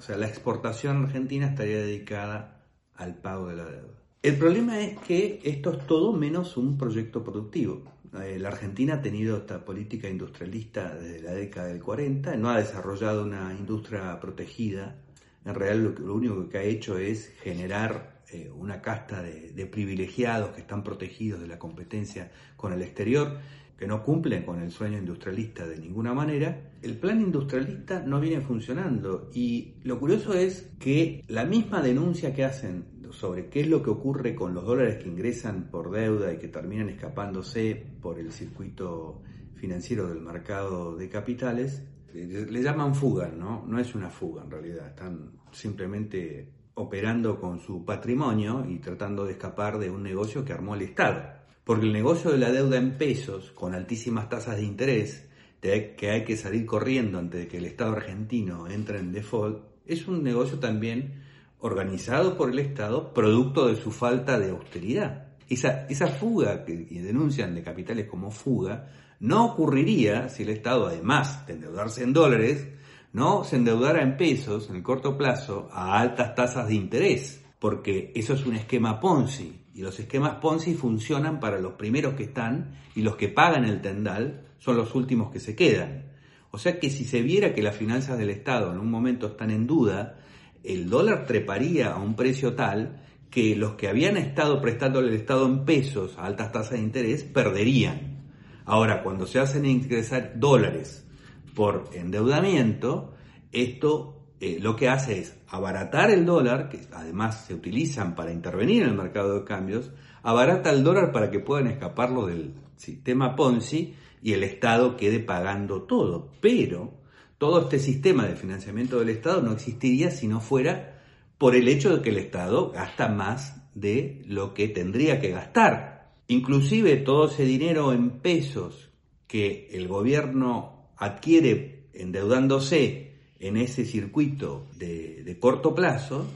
O 0.00 0.02
sea, 0.02 0.16
la 0.16 0.26
exportación 0.26 1.04
argentina 1.04 1.48
estaría 1.48 1.76
dedicada 1.76 2.62
al 2.94 3.16
pago 3.16 3.48
de 3.48 3.56
la 3.56 3.66
deuda. 3.66 4.00
El 4.22 4.38
problema 4.38 4.80
es 4.80 4.96
que 5.00 5.42
esto 5.44 5.72
es 5.72 5.86
todo 5.86 6.14
menos 6.14 6.56
un 6.56 6.78
proyecto 6.78 7.22
productivo. 7.22 7.82
Eh, 8.22 8.38
la 8.38 8.48
Argentina 8.48 8.94
ha 8.94 9.02
tenido 9.02 9.36
esta 9.36 9.62
política 9.62 10.08
industrialista 10.08 10.94
desde 10.94 11.20
la 11.20 11.32
década 11.32 11.66
del 11.66 11.82
40, 11.82 12.34
no 12.36 12.48
ha 12.48 12.56
desarrollado 12.56 13.24
una 13.24 13.52
industria 13.52 14.18
protegida. 14.20 14.96
En 15.44 15.54
realidad 15.54 15.98
lo, 15.98 16.14
único 16.14 16.48
que 16.48 16.56
ha 16.56 16.62
hecho 16.62 16.96
es 16.96 17.34
generar 17.42 18.22
eh, 18.30 18.50
una 18.56 18.80
casta 18.80 19.22
de, 19.22 19.52
de 19.52 19.66
privilegiados 19.66 20.52
que 20.52 20.62
están 20.62 20.82
protegidos 20.82 21.42
de 21.42 21.46
la 21.46 21.58
competencia 21.58 22.32
con 22.56 22.72
el 22.72 22.80
exterior, 22.80 23.36
que 23.80 23.86
no 23.86 24.02
cumplen 24.02 24.42
con 24.42 24.60
el 24.60 24.70
sueño 24.70 24.98
industrialista 24.98 25.66
de 25.66 25.78
ninguna 25.78 26.12
manera, 26.12 26.74
el 26.82 26.98
plan 26.98 27.18
industrialista 27.18 28.02
no 28.02 28.20
viene 28.20 28.42
funcionando. 28.42 29.30
Y 29.32 29.72
lo 29.84 29.98
curioso 29.98 30.34
es 30.34 30.70
que 30.78 31.24
la 31.28 31.46
misma 31.46 31.80
denuncia 31.80 32.34
que 32.34 32.44
hacen 32.44 32.84
sobre 33.10 33.48
qué 33.48 33.62
es 33.62 33.68
lo 33.68 33.82
que 33.82 33.88
ocurre 33.88 34.34
con 34.34 34.52
los 34.52 34.66
dólares 34.66 35.02
que 35.02 35.08
ingresan 35.08 35.70
por 35.70 35.90
deuda 35.90 36.30
y 36.30 36.36
que 36.36 36.48
terminan 36.48 36.90
escapándose 36.90 37.74
por 38.02 38.18
el 38.18 38.32
circuito 38.32 39.22
financiero 39.54 40.08
del 40.08 40.20
mercado 40.20 40.94
de 40.94 41.08
capitales, 41.08 41.82
le 42.12 42.62
llaman 42.62 42.94
fuga, 42.94 43.28
¿no? 43.28 43.64
No 43.66 43.78
es 43.78 43.94
una 43.94 44.10
fuga 44.10 44.44
en 44.44 44.50
realidad, 44.50 44.88
están 44.88 45.30
simplemente 45.52 46.52
operando 46.74 47.40
con 47.40 47.58
su 47.60 47.82
patrimonio 47.86 48.66
y 48.68 48.78
tratando 48.78 49.24
de 49.24 49.32
escapar 49.32 49.78
de 49.78 49.90
un 49.90 50.02
negocio 50.02 50.44
que 50.44 50.52
armó 50.52 50.74
el 50.74 50.82
Estado. 50.82 51.39
Porque 51.70 51.86
el 51.86 51.92
negocio 51.92 52.32
de 52.32 52.38
la 52.38 52.50
deuda 52.50 52.78
en 52.78 52.98
pesos, 52.98 53.52
con 53.52 53.76
altísimas 53.76 54.28
tasas 54.28 54.56
de 54.56 54.64
interés, 54.64 55.28
que 55.60 56.10
hay 56.10 56.24
que 56.24 56.36
salir 56.36 56.66
corriendo 56.66 57.16
antes 57.16 57.42
de 57.42 57.46
que 57.46 57.58
el 57.58 57.64
Estado 57.64 57.92
argentino 57.92 58.66
entre 58.66 58.98
en 58.98 59.12
default, 59.12 59.62
es 59.86 60.08
un 60.08 60.24
negocio 60.24 60.58
también 60.58 61.22
organizado 61.60 62.36
por 62.36 62.50
el 62.50 62.58
Estado, 62.58 63.14
producto 63.14 63.68
de 63.68 63.76
su 63.76 63.92
falta 63.92 64.36
de 64.36 64.50
austeridad. 64.50 65.28
Esa, 65.48 66.08
fuga 66.08 66.64
que 66.64 66.74
denuncian 66.74 67.54
de 67.54 67.62
capitales 67.62 68.08
como 68.08 68.32
fuga, 68.32 68.88
no 69.20 69.44
ocurriría 69.44 70.28
si 70.28 70.42
el 70.42 70.48
Estado, 70.48 70.88
además 70.88 71.46
de 71.46 71.52
endeudarse 71.52 72.02
en 72.02 72.12
dólares, 72.12 72.66
no 73.12 73.44
se 73.44 73.54
endeudara 73.54 74.02
en 74.02 74.16
pesos 74.16 74.68
en 74.70 74.74
el 74.74 74.82
corto 74.82 75.16
plazo 75.16 75.68
a 75.70 76.00
altas 76.00 76.34
tasas 76.34 76.66
de 76.66 76.74
interés, 76.74 77.44
porque 77.60 78.10
eso 78.16 78.34
es 78.34 78.44
un 78.44 78.56
esquema 78.56 78.98
Ponzi. 78.98 79.59
Y 79.74 79.82
los 79.82 79.98
esquemas 80.00 80.36
Ponzi 80.36 80.74
funcionan 80.74 81.40
para 81.40 81.60
los 81.60 81.74
primeros 81.74 82.14
que 82.14 82.24
están 82.24 82.72
y 82.94 83.02
los 83.02 83.16
que 83.16 83.28
pagan 83.28 83.64
el 83.64 83.80
tendal 83.80 84.46
son 84.58 84.76
los 84.76 84.94
últimos 84.94 85.30
que 85.30 85.40
se 85.40 85.54
quedan. 85.54 86.10
O 86.50 86.58
sea 86.58 86.80
que 86.80 86.90
si 86.90 87.04
se 87.04 87.22
viera 87.22 87.54
que 87.54 87.62
las 87.62 87.76
finanzas 87.76 88.18
del 88.18 88.30
Estado 88.30 88.72
en 88.72 88.78
un 88.78 88.90
momento 88.90 89.28
están 89.28 89.50
en 89.50 89.66
duda, 89.66 90.18
el 90.64 90.90
dólar 90.90 91.26
treparía 91.26 91.92
a 91.92 91.98
un 91.98 92.16
precio 92.16 92.54
tal 92.54 93.00
que 93.30 93.54
los 93.54 93.74
que 93.74 93.88
habían 93.88 94.16
estado 94.16 94.60
prestándole 94.60 95.08
al 95.08 95.14
Estado 95.14 95.46
en 95.46 95.64
pesos 95.64 96.18
a 96.18 96.26
altas 96.26 96.50
tasas 96.50 96.72
de 96.72 96.80
interés 96.80 97.22
perderían. 97.22 98.18
Ahora, 98.64 99.02
cuando 99.02 99.26
se 99.26 99.38
hacen 99.38 99.64
ingresar 99.64 100.34
dólares 100.36 101.06
por 101.54 101.90
endeudamiento, 101.94 103.14
esto 103.52 104.19
eh, 104.40 104.58
lo 104.58 104.74
que 104.74 104.88
hace 104.88 105.18
es 105.18 105.38
abaratar 105.48 106.10
el 106.10 106.24
dólar, 106.24 106.70
que 106.70 106.80
además 106.92 107.44
se 107.46 107.54
utilizan 107.54 108.14
para 108.14 108.32
intervenir 108.32 108.82
en 108.82 108.88
el 108.88 108.96
mercado 108.96 109.38
de 109.38 109.44
cambios, 109.44 109.90
abarata 110.22 110.70
el 110.70 110.82
dólar 110.82 111.12
para 111.12 111.30
que 111.30 111.40
puedan 111.40 111.66
escaparlo 111.66 112.26
del 112.26 112.54
sistema 112.76 113.36
Ponzi 113.36 113.94
y 114.22 114.32
el 114.32 114.42
Estado 114.42 114.96
quede 114.96 115.20
pagando 115.20 115.82
todo. 115.82 116.32
Pero 116.40 116.94
todo 117.36 117.62
este 117.62 117.78
sistema 117.78 118.26
de 118.26 118.36
financiamiento 118.36 118.98
del 118.98 119.10
Estado 119.10 119.42
no 119.42 119.52
existiría 119.52 120.10
si 120.10 120.26
no 120.26 120.40
fuera 120.40 121.02
por 121.36 121.54
el 121.54 121.68
hecho 121.68 121.94
de 121.94 122.02
que 122.02 122.10
el 122.10 122.18
Estado 122.18 122.70
gasta 122.70 123.08
más 123.08 123.62
de 123.74 124.22
lo 124.26 124.54
que 124.54 124.68
tendría 124.68 125.20
que 125.20 125.30
gastar. 125.30 126.12
Inclusive 126.28 126.96
todo 126.96 127.26
ese 127.26 127.44
dinero 127.44 127.92
en 127.92 128.20
pesos 128.20 128.90
que 129.26 129.68
el 129.72 129.86
gobierno 129.86 130.90
adquiere 130.96 131.88
endeudándose 131.92 133.09
en 133.40 133.56
ese 133.56 133.84
circuito 133.84 134.66
de, 134.76 135.36
corto 135.40 135.74
plazo 135.74 136.26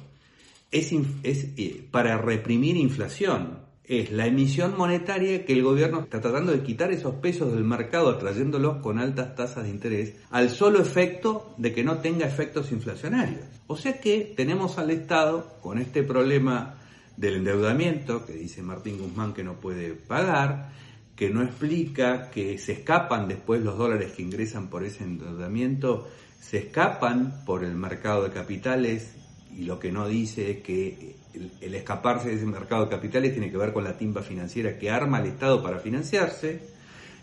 es, 0.71 0.93
eh, 0.93 1.87
para 1.91 2.19
reprimir 2.19 2.77
inflación. 2.77 3.63
Es 3.85 4.11
la 4.11 4.27
emisión 4.27 4.79
monetaria 4.79 5.45
que 5.45 5.53
el 5.53 5.63
gobierno 5.63 6.01
está 6.01 6.19
tratando 6.19 6.53
de 6.53 6.63
quitar 6.63 6.91
esos 6.91 7.17
pesos 7.17 7.53
del 7.53 7.65
mercado, 7.65 8.09
atrayéndolos 8.09 8.79
con 8.79 8.99
altas 8.99 9.35
tasas 9.35 9.65
de 9.65 9.71
interés, 9.71 10.15
al 10.31 10.49
solo 10.49 10.81
efecto 10.81 11.55
de 11.59 11.75
que 11.75 11.85
no 11.85 11.99
tenga 11.99 12.27
efectos 12.27 12.73
inflacionarios. 12.73 13.43
O 13.67 13.77
sea 13.77 14.01
que 14.01 14.33
tenemos 14.35 14.79
al 14.79 14.91
Estado 14.91 15.59
con 15.61 15.79
este 15.79 16.03
problema 16.03 16.77
del 17.19 17.37
endeudamiento, 17.37 18.25
que 18.25 18.33
dice 18.33 18.63
Martín 18.63 18.99
Guzmán 18.99 19.35
que 19.35 19.45
no 19.45 19.61
puede 19.61 19.93
pagar, 19.93 20.73
que 21.15 21.29
no 21.29 21.43
explica 21.43 22.31
que 22.31 22.59
se 22.59 22.73
escapan 22.73 23.29
después 23.29 23.63
los 23.63 23.77
dólares 23.77 24.13
que 24.13 24.23
ingresan 24.23 24.69
por 24.69 24.85
ese 24.85 25.05
endeudamiento 25.05 26.09
se 26.49 26.59
escapan 26.59 27.43
por 27.47 27.65
el 27.65 27.75
mercado 27.75 28.25
de 28.25 28.31
capitales 28.31 29.15
y 29.57 29.65
lo 29.65 29.79
que 29.79 29.91
no 29.91 30.07
dice 30.07 30.51
es 30.51 30.57
que 30.59 31.17
el, 31.61 31.75
escaparse 31.75 32.29
de 32.29 32.35
ese 32.37 32.47
mercado 32.47 32.85
de 32.85 32.91
capitales 32.91 33.33
tiene 33.33 33.51
que 33.51 33.57
ver 33.57 33.73
con 33.73 33.85
la 33.85 33.97
timba 33.97 34.23
financiera 34.23 34.79
que 34.79 34.91
arma 34.91 35.21
el 35.21 35.27
Estado 35.27 35.63
para 35.63 35.79
financiarse 35.79 36.61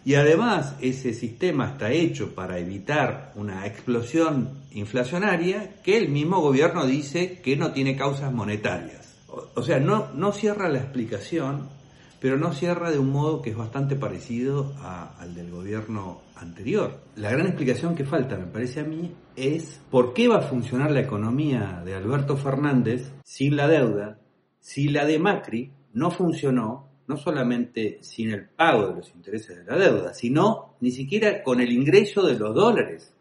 y 0.04 0.16
además 0.16 0.76
ese 0.82 1.14
sistema 1.14 1.72
está 1.72 1.92
hecho 1.92 2.34
para 2.34 2.58
evitar 2.58 3.32
una 3.36 3.68
explosión 3.68 4.50
inflacionaria 4.72 5.76
que 5.84 5.98
el 5.98 6.10
mismo 6.10 6.42
gobierno 6.42 6.88
dice 6.88 7.40
que 7.44 7.56
no 7.56 7.72
tiene 7.72 7.96
causas 7.96 8.34
monetarias. 8.34 9.14
O, 9.54 9.62
sea, 9.62 9.80
no, 9.80 10.08
no 10.16 10.32
cierra 10.32 10.68
la 10.68 10.80
explicación 10.80 11.70
pero 12.22 12.38
no 12.38 12.54
cierra 12.54 12.92
de 12.92 13.00
un 13.00 13.10
modo 13.10 13.42
que 13.42 13.50
es 13.50 13.58
bastante 13.58 13.96
parecido 13.96 14.72
al 15.20 15.34
del 15.34 15.50
gobierno 15.50 16.22
anterior. 16.36 17.02
La 17.16 17.32
gran 17.32 17.48
explicación 17.48 17.96
que 17.96 18.06
falta, 18.06 18.38
me 18.38 18.46
parece 18.46 18.82
a 18.82 18.84
mí, 18.84 19.12
es 19.36 19.82
por 19.90 20.14
qué 20.14 20.28
va 20.28 20.38
a 20.38 20.48
funcionar 20.48 20.92
la 20.92 21.02
economía 21.02 21.82
de 21.84 21.96
Alberto 21.96 22.38
Fernández 22.38 23.12
sin 23.24 23.56
la 23.56 23.68
deuda, 23.68 24.20
si 24.60 24.90
la 24.90 25.06
de 25.06 25.18
Macri 25.18 25.72
no 25.94 26.12
funcionó, 26.12 26.92
no 27.08 27.18
solamente 27.18 27.98
sin 28.02 28.30
el 28.30 28.48
pago 28.50 28.90
de 28.90 28.96
los 28.98 29.16
intereses 29.16 29.58
de 29.58 29.66
la 29.66 29.78
deuda, 29.78 30.14
sino 30.14 30.76
ni 30.80 30.92
siquiera 30.92 31.42
con 31.42 31.60
el 31.60 31.72
ingreso 31.72 32.22
de 32.22 32.38
los 32.38 32.54
dólares 32.54 33.16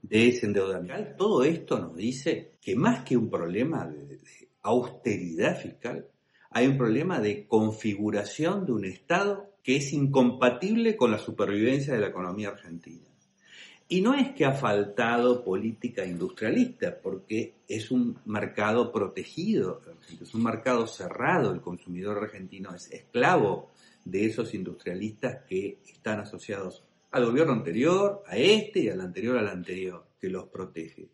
de 0.00 0.28
ese 0.28 0.46
endeudamiento. 0.46 1.16
Todo 1.18 1.44
esto 1.44 1.78
nos 1.78 1.94
dice 1.94 2.52
que 2.62 2.74
más 2.74 3.04
que 3.04 3.14
un 3.14 3.28
problema 3.28 3.84
de 3.84 4.18
austeridad 4.62 5.60
fiscal, 5.60 6.06
hay 6.50 6.66
un 6.66 6.78
problema 6.78 7.20
de 7.20 7.46
configuración 7.46 8.64
de 8.64 8.72
un 8.72 8.84
Estado 8.84 9.50
que 9.62 9.76
es 9.76 9.92
incompatible 9.92 10.96
con 10.96 11.10
la 11.10 11.18
supervivencia 11.18 11.94
de 11.94 12.00
la 12.00 12.08
economía 12.08 12.48
argentina. 12.48 13.04
Y 13.90 14.02
no 14.02 14.14
es 14.14 14.32
que 14.32 14.44
ha 14.44 14.52
faltado 14.52 15.42
política 15.42 16.04
industrialista, 16.04 16.98
porque 17.02 17.54
es 17.66 17.90
un 17.90 18.18
mercado 18.26 18.92
protegido, 18.92 19.80
es 20.20 20.34
un 20.34 20.42
mercado 20.42 20.86
cerrado, 20.86 21.52
el 21.52 21.60
consumidor 21.60 22.18
argentino 22.18 22.74
es 22.74 22.90
esclavo 22.90 23.70
de 24.04 24.26
esos 24.26 24.52
industrialistas 24.54 25.44
que 25.48 25.78
están 25.86 26.20
asociados 26.20 26.84
al 27.10 27.26
gobierno 27.26 27.52
anterior, 27.52 28.22
a 28.26 28.36
este 28.36 28.80
y 28.80 28.88
al 28.90 29.00
anterior 29.00 29.38
al 29.38 29.48
anterior, 29.48 30.06
que 30.20 30.28
los 30.28 30.44
protege 30.48 31.08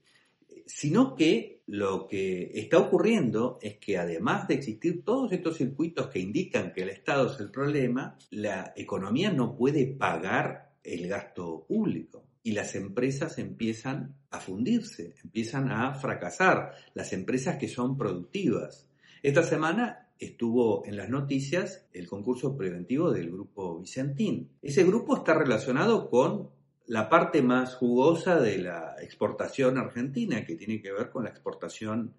sino 0.67 1.15
que 1.15 1.63
lo 1.67 2.07
que 2.07 2.51
está 2.55 2.79
ocurriendo 2.79 3.59
es 3.63 3.79
que 3.79 3.99
además 3.99 4.49
de 4.49 4.55
existir 4.55 5.03
todos 5.05 5.33
estos 5.33 5.57
circuitos 5.57 6.09
que 6.09 6.19
indican 6.19 6.73
que 6.73 6.83
el 6.83 6.91
Estado 6.91 7.33
es 7.33 7.41
el 7.41 7.51
problema, 7.51 8.19
la 8.31 8.73
economía 8.77 9.33
no 9.33 9.57
puede 9.57 9.87
pagar 9.87 10.73
el 10.83 11.09
gasto 11.09 11.65
público 11.67 12.25
y 12.43 12.53
las 12.53 12.75
empresas 12.75 13.39
empiezan 13.39 14.15
a 14.31 14.39
fundirse, 14.39 15.15
empiezan 15.25 15.71
a 15.71 15.95
fracasar, 15.95 16.73
las 16.93 17.13
empresas 17.15 17.57
que 17.57 17.69
son 17.69 17.97
productivas. 17.97 18.87
Esta 19.23 19.43
semana 19.43 20.11
estuvo 20.19 20.85
en 20.87 20.99
las 20.99 21.09
noticias 21.09 21.87
el 21.93 22.07
concurso 22.07 22.57
preventivo 22.57 23.11
del 23.11 23.31
grupo 23.31 23.81
Vicentín. 23.81 24.51
Ese 24.61 24.85
grupo 24.85 25.17
está 25.17 25.35
relacionado 25.35 26.11
con 26.11 26.51
la 26.87 27.09
parte 27.09 27.43
más 27.43 27.75
jugosa 27.75 28.41
de 28.41 28.59
la 28.59 28.97
exportación 29.01 29.79
argentina, 29.79 30.45
que 30.45 30.57
tiene 30.57 30.81
que 30.81 30.93
ver 30.93 31.11
con 31.11 31.25
la 31.25 31.31
exportación 31.31 32.15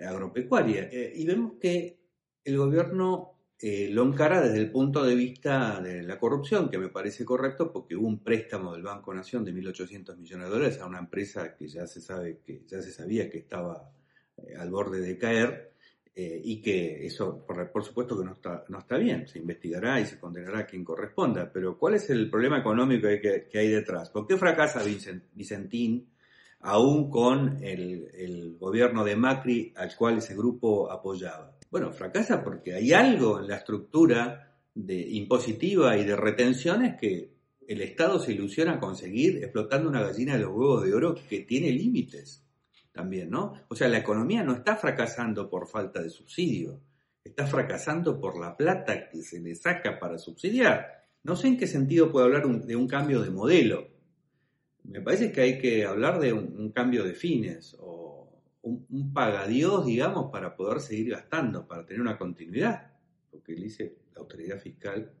agropecuaria. 0.00 0.88
Eh, 0.90 1.12
y 1.16 1.26
vemos 1.26 1.54
que 1.60 1.98
el 2.44 2.56
gobierno 2.56 3.36
eh, 3.58 3.88
lo 3.90 4.02
encara 4.04 4.42
desde 4.42 4.58
el 4.58 4.70
punto 4.70 5.02
de 5.02 5.14
vista 5.14 5.80
de 5.80 6.02
la 6.02 6.18
corrupción, 6.18 6.68
que 6.70 6.78
me 6.78 6.88
parece 6.88 7.24
correcto 7.24 7.72
porque 7.72 7.96
hubo 7.96 8.06
un 8.06 8.22
préstamo 8.22 8.72
del 8.72 8.82
Banco 8.82 9.14
Nación 9.14 9.44
de 9.44 9.54
1.800 9.54 10.16
millones 10.16 10.46
de 10.46 10.54
dólares 10.54 10.80
a 10.80 10.86
una 10.86 10.98
empresa 10.98 11.56
que 11.56 11.66
ya 11.66 11.86
se 11.86 12.00
sabe 12.00 12.40
que 12.44 12.64
ya 12.66 12.82
se 12.82 12.92
sabía 12.92 13.30
que 13.30 13.38
estaba 13.38 13.90
eh, 14.36 14.56
al 14.58 14.70
borde 14.70 15.00
de 15.00 15.16
caer 15.16 15.72
eh, 16.18 16.40
y 16.44 16.62
que 16.62 17.04
eso, 17.04 17.44
por, 17.44 17.84
supuesto 17.84 18.16
que 18.18 18.24
no 18.24 18.32
está, 18.32 18.64
no 18.70 18.78
está 18.78 18.96
bien, 18.96 19.28
se 19.28 19.38
investigará 19.38 20.00
y 20.00 20.06
se 20.06 20.18
condenará 20.18 20.60
a 20.60 20.66
quien 20.66 20.82
corresponda, 20.82 21.52
pero 21.52 21.76
¿cuál 21.76 21.96
es 21.96 22.08
el 22.08 22.30
problema 22.30 22.58
económico 22.58 23.06
que, 23.06 23.58
hay 23.58 23.68
detrás? 23.68 24.08
¿Por 24.08 24.26
qué 24.26 24.38
fracasa 24.38 24.82
Vicentín 25.34 26.08
aún 26.60 27.10
con 27.10 27.62
el, 27.62 28.08
el, 28.14 28.56
gobierno 28.58 29.04
de 29.04 29.14
Macri 29.14 29.74
al 29.76 29.94
cual 29.94 30.16
ese 30.16 30.34
grupo 30.34 30.90
apoyaba? 30.90 31.54
Bueno, 31.70 31.92
fracasa 31.92 32.42
porque 32.42 32.72
hay 32.72 32.94
algo 32.94 33.38
en 33.38 33.48
la 33.48 33.56
estructura 33.56 34.56
de 34.74 34.98
impositiva 34.98 35.98
y 35.98 36.06
de 36.06 36.16
retenciones 36.16 36.98
que 36.98 37.30
el 37.68 37.82
Estado 37.82 38.18
se 38.20 38.32
ilusiona 38.32 38.80
conseguir 38.80 39.44
explotando 39.44 39.90
una 39.90 40.00
gallina 40.00 40.32
de 40.32 40.44
los 40.44 40.54
huevos 40.54 40.82
de 40.82 40.94
oro 40.94 41.14
que 41.28 41.40
tiene 41.40 41.70
límites 41.72 42.45
también, 42.96 43.30
¿no? 43.30 43.52
O 43.68 43.76
sea, 43.76 43.88
la 43.88 43.98
economía 43.98 44.42
no 44.42 44.54
está 44.54 44.74
fracasando 44.74 45.50
por 45.50 45.68
falta 45.68 46.02
de 46.02 46.08
subsidio. 46.08 46.80
está 47.22 47.46
fracasando 47.46 48.20
por 48.20 48.40
la 48.40 48.56
plata 48.56 49.10
que 49.10 49.20
se 49.22 49.40
le 49.40 49.54
saca 49.54 49.98
para 49.98 50.16
subsidiar. 50.16 51.04
No 51.24 51.36
sé 51.36 51.48
en 51.48 51.58
qué 51.58 51.66
sentido 51.66 52.10
puede 52.10 52.26
hablar 52.26 52.46
de 52.46 52.76
un 52.76 52.88
cambio 52.88 53.20
de 53.20 53.30
modelo. 53.30 53.88
Me 54.84 55.00
parece 55.02 55.32
que 55.32 55.40
hay 55.42 55.58
que 55.58 55.84
hablar 55.84 56.20
de 56.20 56.32
un, 56.32 56.70
cambio 56.70 57.04
de 57.04 57.14
fines 57.14 57.76
o 57.80 58.30
un, 58.62 58.86
un 58.88 59.12
pagadiós, 59.12 59.84
digamos, 59.84 60.30
para 60.30 60.56
poder 60.56 60.80
seguir 60.80 61.10
gastando, 61.10 61.66
para 61.66 61.84
tener 61.84 62.00
una 62.00 62.16
continuidad. 62.16 62.92
Porque 63.30 63.54
dice, 63.54 63.96
la 64.14 64.20
autoridad 64.22 64.58
fiscal 64.58 65.12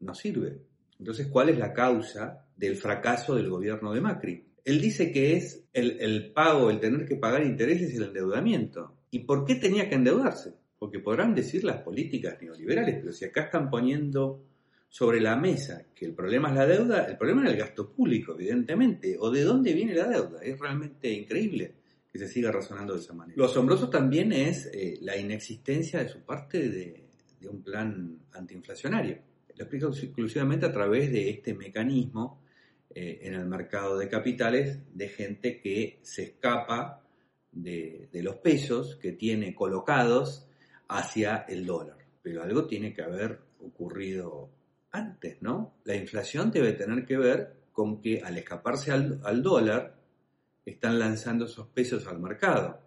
no 0.00 0.14
sirve. 0.14 0.62
Entonces, 0.98 1.26
¿cuál 1.26 1.50
es 1.50 1.58
la 1.58 1.72
causa 1.72 2.46
del 2.56 2.76
fracaso 2.76 3.34
del 3.34 3.50
gobierno 3.50 3.92
de 3.92 4.00
Macri? 4.00 4.53
Él 4.64 4.80
dice 4.80 5.12
que 5.12 5.36
es 5.36 5.62
el, 5.72 6.32
pago, 6.32 6.70
el 6.70 6.80
tener 6.80 7.06
que 7.06 7.16
pagar 7.16 7.44
intereses 7.44 7.92
y 7.92 7.96
el 7.96 8.04
endeudamiento. 8.04 8.96
¿Y 9.10 9.20
por 9.20 9.44
qué 9.44 9.56
tenía 9.56 9.88
que 9.88 9.94
endeudarse? 9.94 10.54
Porque 10.78 11.00
podrán 11.00 11.34
decir 11.34 11.64
las 11.64 11.82
políticas 11.82 12.40
neoliberales, 12.40 12.96
pero 13.00 13.12
si 13.12 13.26
acá 13.26 13.42
están 13.42 13.68
poniendo 13.68 14.42
sobre 14.88 15.20
la 15.20 15.36
mesa 15.36 15.86
que 15.94 16.06
el 16.06 16.14
problema 16.14 16.48
es 16.48 16.54
la 16.54 16.66
deuda, 16.66 17.04
el 17.04 17.16
problema 17.16 17.44
es 17.44 17.52
el 17.52 17.58
gasto 17.58 17.90
público, 17.90 18.34
evidentemente. 18.34 19.16
¿O 19.18 19.30
de 19.30 19.42
dónde 19.42 19.72
viene 19.72 19.94
la 19.94 20.08
deuda? 20.08 20.40
Es 20.42 20.58
realmente 20.58 21.12
increíble 21.12 21.74
que 22.10 22.18
se 22.18 22.28
siga 22.28 22.50
razonando 22.50 22.94
de 22.94 23.00
esa 23.00 23.12
manera. 23.12 23.36
Lo 23.36 23.46
asombroso 23.46 23.90
también 23.90 24.32
es 24.32 24.70
eh, 24.72 24.98
la 25.00 25.16
inexistencia 25.16 26.02
de 26.02 26.08
su 26.08 26.20
parte 26.20 26.68
de, 26.68 27.04
de 27.40 27.48
un 27.48 27.62
plan 27.62 28.18
antiinflacionario. 28.32 29.18
Lo 29.56 29.64
explico 29.64 29.88
exclusivamente 29.88 30.66
a 30.66 30.72
través 30.72 31.12
de 31.12 31.30
este 31.30 31.54
mecanismo 31.54 32.43
eh, 32.96 33.26
en 33.26 33.34
el 33.34 33.44
mercado 33.46 33.98
de 33.98 34.08
capitales 34.08 34.78
de 34.94 35.08
gente 35.08 35.60
que 35.60 35.98
se 36.02 36.22
escapa 36.22 37.02
de, 37.50 38.08
los 38.22 38.36
pesos 38.36 38.94
que 39.02 39.10
tiene 39.10 39.52
colocados 39.52 40.46
hacia 40.88 41.44
el 41.48 41.66
dólar. 41.66 41.98
Pero 42.22 42.44
algo 42.44 42.68
tiene 42.68 42.94
que 42.94 43.02
haber 43.02 43.40
ocurrido 43.60 44.48
antes, 44.92 45.42
¿no? 45.42 45.74
La 45.82 45.96
inflación 45.96 46.52
debe 46.52 46.74
tener 46.74 47.04
que 47.04 47.16
ver 47.16 47.64
con 47.72 48.00
que 48.00 48.20
al 48.20 48.38
escaparse 48.38 48.92
al, 48.92 49.20
al 49.24 49.42
dólar 49.42 49.96
están 50.64 50.96
lanzando 50.96 51.46
esos 51.46 51.66
pesos 51.66 52.06
al 52.06 52.20
mercado. 52.20 52.80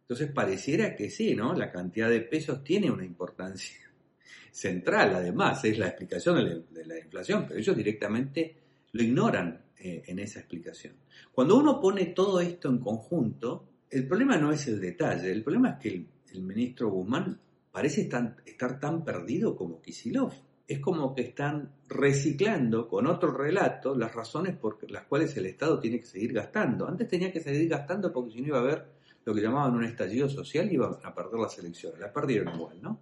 Entonces 0.00 0.32
pareciera 0.32 0.96
que 0.96 1.08
sí, 1.08 1.36
¿no? 1.36 1.54
La 1.54 1.70
cantidad 1.70 2.10
de 2.10 2.22
pesos 2.22 2.64
tiene 2.64 2.90
una 2.90 3.04
importancia 3.04 3.78
central, 4.50 5.14
además, 5.14 5.64
es 5.64 5.78
la 5.78 5.86
explicación 5.86 6.64
de 6.68 6.84
la 6.84 6.98
inflación, 6.98 7.44
pero 7.46 7.60
ellos 7.60 7.76
directamente 7.76 8.61
lo 8.92 9.02
ignoran 9.02 9.64
eh, 9.78 10.02
en 10.06 10.18
esa 10.18 10.40
explicación. 10.40 10.94
Cuando 11.32 11.56
uno 11.56 11.80
pone 11.80 12.06
todo 12.06 12.40
esto 12.40 12.68
en 12.68 12.78
conjunto, 12.78 13.68
el 13.90 14.06
problema 14.06 14.36
no 14.38 14.52
es 14.52 14.68
el 14.68 14.80
detalle, 14.80 15.30
el 15.32 15.42
problema 15.42 15.70
es 15.70 15.78
que 15.78 15.88
el, 15.88 16.42
ministro 16.42 16.88
Guzmán 16.88 17.38
parece 17.70 18.08
estar 18.46 18.80
tan 18.80 19.04
perdido 19.04 19.54
como 19.54 19.82
Kisilov. 19.82 20.32
Es 20.66 20.78
como 20.78 21.14
que 21.14 21.22
están 21.22 21.70
reciclando 21.88 22.88
con 22.88 23.06
otro 23.06 23.32
relato 23.32 23.94
las 23.94 24.14
razones 24.14 24.56
por 24.56 24.90
las 24.90 25.04
cuales 25.04 25.36
el 25.36 25.44
Estado 25.44 25.78
tiene 25.78 26.00
que 26.00 26.06
seguir 26.06 26.32
gastando. 26.32 26.88
Antes 26.88 27.08
tenía 27.08 27.30
que 27.30 27.40
seguir 27.40 27.68
gastando 27.68 28.10
porque 28.10 28.30
si 28.30 28.40
no 28.40 28.48
iba 28.48 28.58
a 28.58 28.62
haber 28.62 28.86
lo 29.24 29.34
que 29.34 29.42
llamaban 29.42 29.74
un 29.74 29.84
estallido 29.84 30.28
social 30.28 30.70
y 30.70 30.74
iban 30.74 30.96
a 31.02 31.14
perder 31.14 31.40
las 31.40 31.58
elecciones. 31.58 32.00
Las 32.00 32.12
perdieron 32.12 32.54
igual, 32.54 32.80
¿no? 32.80 33.00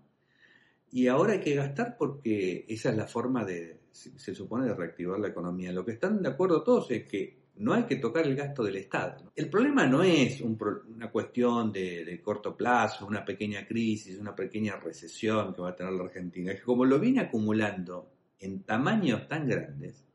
Y 0.90 1.06
ahora 1.06 1.34
hay 1.34 1.40
que 1.40 1.54
gastar 1.54 1.96
porque 1.96 2.64
esa 2.68 2.90
es 2.90 2.96
la 2.96 3.06
forma 3.06 3.44
de, 3.44 3.79
se 3.92 4.34
supone, 4.34 4.66
de 4.66 4.74
reactivar 4.74 5.18
la 5.18 5.28
economía. 5.28 5.72
Lo 5.72 5.84
que 5.84 5.92
están 5.92 6.22
de 6.22 6.28
acuerdo 6.28 6.62
todos 6.62 6.90
es 6.90 7.04
que 7.04 7.40
no 7.60 7.74
hay 7.74 7.84
que 7.84 7.96
tocar 7.96 8.26
el 8.26 8.34
gasto 8.34 8.64
del 8.64 8.76
Estado. 8.76 9.32
El 9.36 9.50
problema 9.50 9.86
no 9.86 10.02
es 10.02 10.40
una 10.40 11.10
cuestión 11.10 11.70
de, 11.70 12.20
corto 12.24 12.56
plazo, 12.56 13.06
una 13.06 13.24
pequeña 13.24 13.66
crisis, 13.66 14.18
una 14.18 14.34
pequeña 14.34 14.76
recesión 14.76 15.54
que 15.54 15.60
va 15.60 15.70
a 15.70 15.76
tener 15.76 15.92
la 15.92 16.04
Argentina. 16.04 16.52
Es 16.52 16.60
que 16.60 16.64
como 16.64 16.84
lo 16.86 16.98
viene 16.98 17.20
acumulando 17.20 18.10
en 18.38 18.62
tamaños 18.62 19.28
tan 19.28 19.46
grandes, 19.46 20.06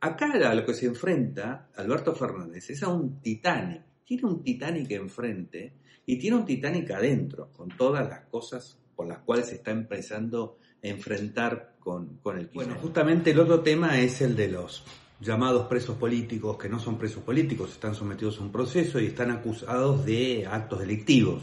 acá 0.00 0.32
a 0.32 0.54
lo 0.54 0.66
que 0.66 0.74
se 0.74 0.86
enfrenta 0.86 1.70
Alberto 1.76 2.12
Fernández 2.14 2.68
es 2.70 2.82
a 2.82 2.88
un 2.88 3.20
Titanic. 3.20 3.82
Tiene 4.04 4.26
un 4.26 4.42
Titanic 4.42 4.90
enfrente 4.90 5.74
y 6.04 6.18
tiene 6.18 6.36
un 6.36 6.44
Titanic 6.44 6.90
adentro, 6.90 7.50
con 7.52 7.68
todas 7.68 8.06
las 8.08 8.22
cosas 8.26 8.78
por 8.96 9.06
las 9.06 9.18
cuales 9.18 9.46
se 9.46 9.56
está 9.56 9.70
empezando 9.70 10.58
a 10.82 10.88
enfrentar 10.88 11.73
con, 11.84 12.18
con 12.22 12.38
el 12.38 12.50
Bueno, 12.52 12.74
justamente 12.80 13.30
el 13.30 13.38
otro 13.38 13.60
tema 13.60 14.00
es 14.00 14.22
el 14.22 14.34
de 14.34 14.48
los 14.48 14.82
llamados 15.20 15.66
presos 15.66 15.96
políticos, 15.96 16.56
que 16.56 16.68
no 16.68 16.78
son 16.78 16.98
presos 16.98 17.22
políticos, 17.22 17.70
están 17.70 17.94
sometidos 17.94 18.38
a 18.38 18.42
un 18.42 18.50
proceso 18.50 18.98
y 18.98 19.06
están 19.06 19.30
acusados 19.30 20.04
de 20.04 20.46
actos 20.50 20.80
delictivos, 20.80 21.42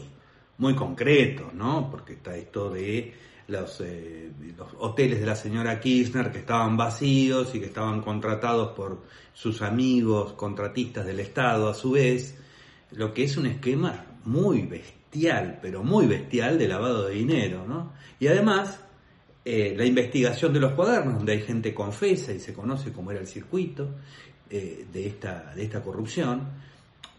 muy 0.58 0.74
concretos, 0.74 1.54
¿no? 1.54 1.90
Porque 1.90 2.14
está 2.14 2.36
esto 2.36 2.70
de 2.70 3.14
los, 3.48 3.80
eh, 3.80 4.30
los, 4.56 4.68
hoteles 4.78 5.20
de 5.20 5.26
la 5.26 5.36
señora 5.36 5.80
Kirchner 5.80 6.30
que 6.30 6.38
estaban 6.38 6.76
vacíos 6.76 7.54
y 7.54 7.60
que 7.60 7.66
estaban 7.66 8.02
contratados 8.02 8.72
por 8.76 9.02
sus 9.32 9.62
amigos 9.62 10.34
contratistas 10.34 11.06
del 11.06 11.20
Estado 11.20 11.68
a 11.68 11.74
su 11.74 11.92
vez, 11.92 12.38
lo 12.90 13.14
que 13.14 13.24
es 13.24 13.36
un 13.36 13.46
esquema 13.46 14.04
muy 14.24 14.62
bestial, 14.62 15.58
pero 15.62 15.82
muy 15.82 16.06
bestial, 16.06 16.58
de 16.58 16.68
lavado 16.68 17.08
de 17.08 17.14
dinero, 17.14 17.64
¿no? 17.66 17.92
Y 18.20 18.28
además, 18.28 18.78
eh, 19.44 19.74
la 19.76 19.84
investigación 19.84 20.52
de 20.52 20.60
los 20.60 20.72
cuadernos, 20.72 21.16
donde 21.16 21.32
hay 21.32 21.42
gente 21.42 21.74
confesa 21.74 22.32
y 22.32 22.38
se 22.38 22.52
conoce 22.52 22.92
cómo 22.92 23.10
era 23.10 23.20
el 23.20 23.26
circuito 23.26 23.90
eh, 24.48 24.86
de, 24.92 25.06
esta, 25.06 25.52
de 25.54 25.64
esta 25.64 25.82
corrupción, 25.82 26.46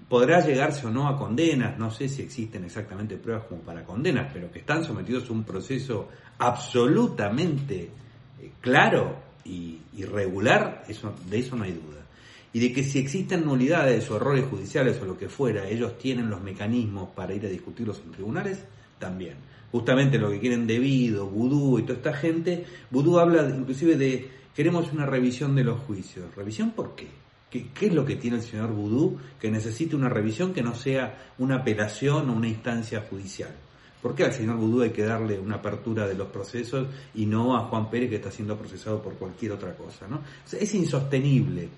podrá 0.08 0.40
llegarse 0.46 0.88
o 0.88 0.90
no 0.90 1.08
a 1.08 1.18
condenas, 1.18 1.78
no 1.78 1.92
sé 1.92 2.08
si 2.08 2.22
existen 2.22 2.64
exactamente 2.64 3.18
pruebas 3.18 3.46
como 3.46 3.62
para 3.62 3.84
condenas, 3.84 4.32
pero 4.34 4.52
que 4.52 4.60
están 4.60 4.84
sometidos 4.86 5.30
a 5.30 5.34
un 5.34 5.44
proceso 5.44 6.10
absolutamente 6.38 7.90
eh, 8.42 8.52
claro 8.62 9.18
y, 9.44 9.80
regular, 10.06 10.86
eso, 10.88 11.14
de 11.30 11.40
eso 11.40 11.56
no 11.56 11.64
hay 11.64 11.74
duda 11.74 12.04
y 12.54 12.60
de 12.60 12.72
que 12.72 12.84
si 12.84 13.00
existen 13.00 13.44
nulidades 13.44 14.10
o 14.12 14.16
errores 14.16 14.46
judiciales 14.46 15.00
o 15.02 15.06
lo 15.06 15.18
que 15.18 15.28
fuera, 15.28 15.68
ellos 15.68 15.98
tienen 15.98 16.30
los 16.30 16.42
mecanismos 16.42 17.10
para 17.10 17.34
ir 17.34 17.46
a 17.48 17.50
discutirlos 17.50 18.00
en 18.06 18.12
tribunales, 18.12 18.64
también. 19.00 19.38
Justamente 19.74 20.20
lo 20.20 20.30
que 20.30 20.40
quieren 20.40 20.68
debido, 20.68 21.26
Vudú 21.26 21.80
y 21.80 21.82
toda 21.82 21.96
esta 21.96 22.14
gente, 22.14 22.64
Vudú 22.92 23.18
habla 23.18 23.50
inclusive 23.50 23.96
de 23.96 24.30
queremos 24.56 24.94
una 24.94 25.08
revisión 25.08 25.56
de 25.56 25.64
los 25.64 25.80
juicios. 25.80 26.28
¿Revisión 26.36 26.74
por 26.74 26.94
qué? 26.94 27.08
¿Qué, 27.50 27.70
qué 27.74 27.88
es 27.88 27.94
lo 27.96 28.06
que 28.06 28.16
tiene 28.18 28.38
el 28.38 28.44
señor 28.44 28.72
Vudú 28.72 29.18
que 29.40 29.50
necesite 29.50 29.96
una 29.96 30.10
revisión 30.10 30.54
que 30.54 30.62
no 30.62 30.76
sea 30.76 31.34
una 31.40 31.56
apelación 31.56 32.30
o 32.30 32.34
una 32.34 32.48
instancia 32.48 33.04
judicial? 33.10 33.50
¿Por 34.00 34.14
qué 34.14 34.26
al 34.26 34.34
señor 34.34 34.58
Vudú 34.58 34.84
hay 34.84 34.92
que 34.92 35.06
darle 35.06 35.40
una 35.40 35.56
apertura 35.56 36.08
de 36.08 36.14
los 36.14 36.28
procesos 36.28 36.86
y 37.16 37.26
no 37.26 37.58
a 37.58 37.62
Juan 37.62 37.90
Pérez 37.90 38.12
que 38.12 38.18
está 38.18 38.30
siendo 38.30 38.56
procesado 38.56 39.02
por 39.02 39.16
cualquier 39.16 39.54
otra 39.54 39.76
cosa? 39.76 40.08
¿no? 40.08 40.22
es 40.52 40.76
insostenible 40.76 41.70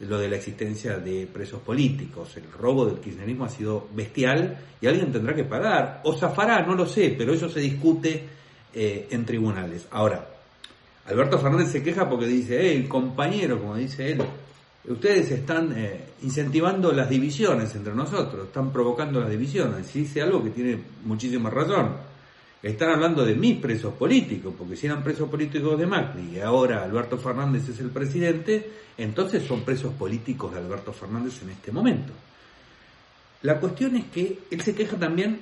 lo 0.00 0.18
de 0.18 0.28
la 0.28 0.36
existencia 0.36 0.98
de 0.98 1.26
presos 1.26 1.60
políticos. 1.60 2.36
El 2.36 2.50
robo 2.52 2.86
del 2.86 2.98
kirchnerismo 2.98 3.44
ha 3.44 3.48
sido 3.48 3.88
bestial 3.94 4.58
y 4.80 4.86
alguien 4.86 5.10
tendrá 5.10 5.34
que 5.34 5.44
pagar. 5.44 6.00
O 6.04 6.16
zafará, 6.16 6.64
no 6.64 6.74
lo 6.74 6.86
sé, 6.86 7.14
pero 7.16 7.34
eso 7.34 7.48
se 7.48 7.60
discute 7.60 8.24
eh, 8.74 9.08
en 9.10 9.24
tribunales. 9.24 9.88
Ahora, 9.90 10.28
Alberto 11.06 11.38
Fernández 11.38 11.70
se 11.72 11.82
queja 11.82 12.08
porque 12.08 12.26
dice, 12.26 12.74
el 12.76 12.86
compañero, 12.86 13.58
como 13.58 13.76
dice 13.76 14.12
él, 14.12 14.22
ustedes 14.86 15.30
están 15.30 15.72
eh, 15.76 16.00
incentivando 16.22 16.92
las 16.92 17.08
divisiones 17.08 17.74
entre 17.74 17.94
nosotros, 17.94 18.46
están 18.46 18.72
provocando 18.72 19.20
las 19.20 19.30
divisiones. 19.30 19.94
Y 19.96 20.00
dice 20.00 20.22
algo 20.22 20.44
que 20.44 20.50
tiene 20.50 20.78
muchísima 21.04 21.50
razón. 21.50 21.96
Están 22.62 22.90
hablando 22.90 23.24
de 23.24 23.36
mis 23.36 23.60
presos 23.60 23.94
políticos, 23.94 24.52
porque 24.58 24.74
si 24.74 24.86
eran 24.86 25.04
presos 25.04 25.28
políticos 25.30 25.78
de 25.78 25.86
Macri 25.86 26.36
y 26.36 26.40
ahora 26.40 26.82
Alberto 26.82 27.16
Fernández 27.16 27.68
es 27.68 27.78
el 27.78 27.90
presidente, 27.90 28.68
entonces 28.96 29.46
son 29.46 29.62
presos 29.62 29.94
políticos 29.94 30.52
de 30.52 30.58
Alberto 30.58 30.92
Fernández 30.92 31.40
en 31.42 31.50
este 31.50 31.70
momento. 31.70 32.12
La 33.42 33.60
cuestión 33.60 33.94
es 33.94 34.06
que 34.06 34.40
él 34.50 34.60
se 34.62 34.74
queja 34.74 34.96
también 34.96 35.38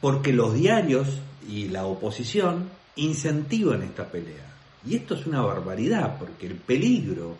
porque 0.00 0.32
los 0.32 0.54
diarios 0.54 1.20
y 1.48 1.68
la 1.68 1.86
oposición 1.86 2.68
incentivan 2.96 3.82
esta 3.82 4.08
pelea. 4.08 4.56
Y 4.84 4.96
esto 4.96 5.14
es 5.14 5.26
una 5.26 5.42
barbaridad, 5.42 6.18
porque 6.18 6.46
el 6.46 6.56
peligro 6.56 7.36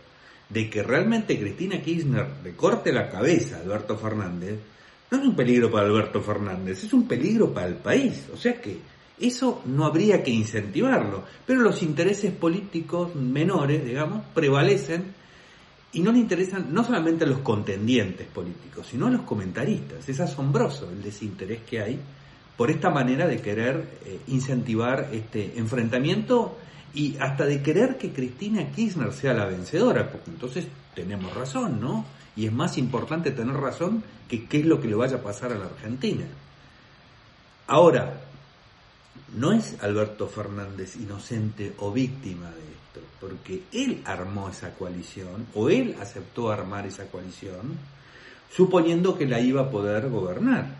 de 0.49 0.71
que 0.71 0.83
realmente 0.83 1.39
Cristina 1.39 1.83
Kirchner 1.83 2.27
le 2.45 2.55
corte 2.55 2.93
la 2.93 3.11
cabeza 3.11 3.57
a 3.57 3.61
Alberto 3.61 3.99
Fernández 3.99 4.61
no 5.11 5.19
es 5.19 5.25
un 5.25 5.35
peligro 5.35 5.71
para 5.71 5.87
Alberto 5.87 6.21
Fernández, 6.21 6.85
es 6.85 6.93
un 6.93 7.09
peligro 7.09 7.53
para 7.53 7.67
el 7.67 7.77
país. 7.77 8.27
O 8.33 8.37
sea 8.37 8.61
que 8.61 8.79
eso 9.21 9.63
no 9.67 9.85
habría 9.85 10.23
que 10.23 10.31
incentivarlo. 10.31 11.25
Pero 11.47 11.61
los 11.61 11.83
intereses 11.83 12.33
políticos 12.33 13.15
menores, 13.15 13.85
digamos, 13.85 14.25
prevalecen 14.35 15.15
y 15.93 16.01
no 16.01 16.13
le 16.13 16.19
interesan 16.19 16.73
no 16.73 16.85
solamente 16.85 17.25
a 17.25 17.27
los 17.27 17.39
contendientes 17.39 18.27
políticos, 18.27 18.87
sino 18.91 19.07
a 19.07 19.11
los 19.11 19.23
comentaristas. 19.23 20.09
Es 20.09 20.21
asombroso 20.21 20.91
el 20.91 21.03
desinterés 21.03 21.63
que 21.63 21.81
hay 21.81 21.99
por 22.57 22.71
esta 22.71 22.91
manera 22.91 23.27
de 23.27 23.41
querer 23.41 24.01
eh, 24.05 24.19
incentivar 24.27 25.11
este 25.13 25.59
enfrentamiento 25.59 26.59
y 26.95 27.17
hasta 27.19 27.45
de 27.45 27.63
querer 27.63 27.99
que 27.99 28.13
Cristina 28.13 28.71
Kirchner 28.71 29.13
sea 29.13 29.35
la 29.35 29.47
vencedora, 29.47 30.11
porque 30.11 30.31
entonces 30.31 30.67
tenemos 30.95 31.35
razón, 31.35 31.81
¿no? 31.81 32.05
Y 32.37 32.47
es 32.47 32.53
más 32.53 32.79
importante 32.79 33.31
tener 33.31 33.55
razón 33.55 34.03
que 34.29 34.47
qué 34.47 34.61
es 34.61 34.67
lo 34.67 34.81
que 34.81 34.89
le 34.89 34.95
vaya 34.95 35.17
a 35.17 35.23
pasar 35.23 35.53
a 35.53 35.59
la 35.59 35.67
Argentina. 35.67 36.25
Ahora, 37.67 38.21
no 39.37 39.53
es 39.53 39.77
Alberto 39.83 40.29
Fernández 40.29 40.97
inocente 40.97 41.75
o 41.79 41.93
víctima 41.93 42.51
de 42.51 42.61
esto, 42.61 43.01
porque 43.21 43.63
él 43.73 44.03
armó 44.05 44.49
esa 44.49 44.75
coalición, 44.75 45.47
o 45.55 45.69
él 45.69 45.97
aceptó 46.01 46.51
armar 46.51 46.87
esa 46.87 47.07
coalición, 47.07 47.77
suponiendo 48.51 49.19
que 49.19 49.27
la 49.27 49.41
iba 49.41 49.63
a 49.63 49.71
poder 49.71 50.09
gobernar. 50.09 50.77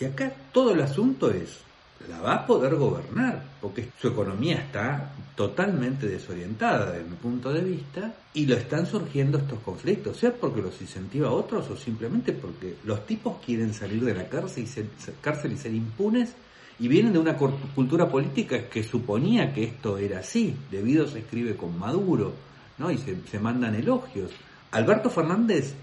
Y 0.00 0.04
acá 0.04 0.32
todo 0.52 0.72
el 0.72 0.80
asunto 0.80 1.30
es, 1.30 1.58
la 2.08 2.20
va 2.20 2.34
a 2.34 2.46
poder 2.46 2.74
gobernar, 2.76 3.42
porque 3.60 3.90
su 4.00 4.08
economía 4.08 4.56
está 4.56 5.12
totalmente 5.34 6.06
desorientada 6.06 6.92
desde 6.92 7.08
mi 7.08 7.16
punto 7.16 7.52
de 7.52 7.62
vista, 7.62 8.14
y 8.34 8.46
lo 8.46 8.56
están 8.56 8.86
surgiendo 8.86 9.38
estos 9.38 9.60
conflictos, 9.60 10.16
sea 10.16 10.32
porque 10.32 10.62
los 10.62 10.80
incentiva 10.80 11.28
a 11.28 11.32
otros 11.32 11.68
o 11.70 11.76
simplemente 11.76 12.32
porque 12.32 12.76
los 12.84 13.06
tipos 13.06 13.36
quieren 13.44 13.72
salir 13.72 14.04
de 14.04 14.14
la 14.14 14.28
cárcel 14.28 14.64
y 14.64 14.66
ser, 14.66 14.86
cárcel 15.20 15.52
y 15.52 15.56
ser 15.56 15.74
impunes 15.74 16.34
y 16.78 16.88
vienen 16.88 17.12
de 17.12 17.18
una 17.18 17.36
cultura 17.36 18.08
política 18.08 18.68
que 18.68 18.82
suponía 18.82 19.52
que 19.52 19.64
esto 19.64 19.98
era 19.98 20.20
así. 20.20 20.56
Debido 20.70 21.06
se 21.06 21.20
escribe 21.20 21.54
con 21.54 21.78
Maduro, 21.78 22.32
¿no? 22.78 22.90
Y 22.90 22.98
se, 22.98 23.16
se 23.30 23.38
mandan 23.38 23.74
elogios. 23.74 24.30
Alberto 24.72 25.10
Fernández 25.10 25.74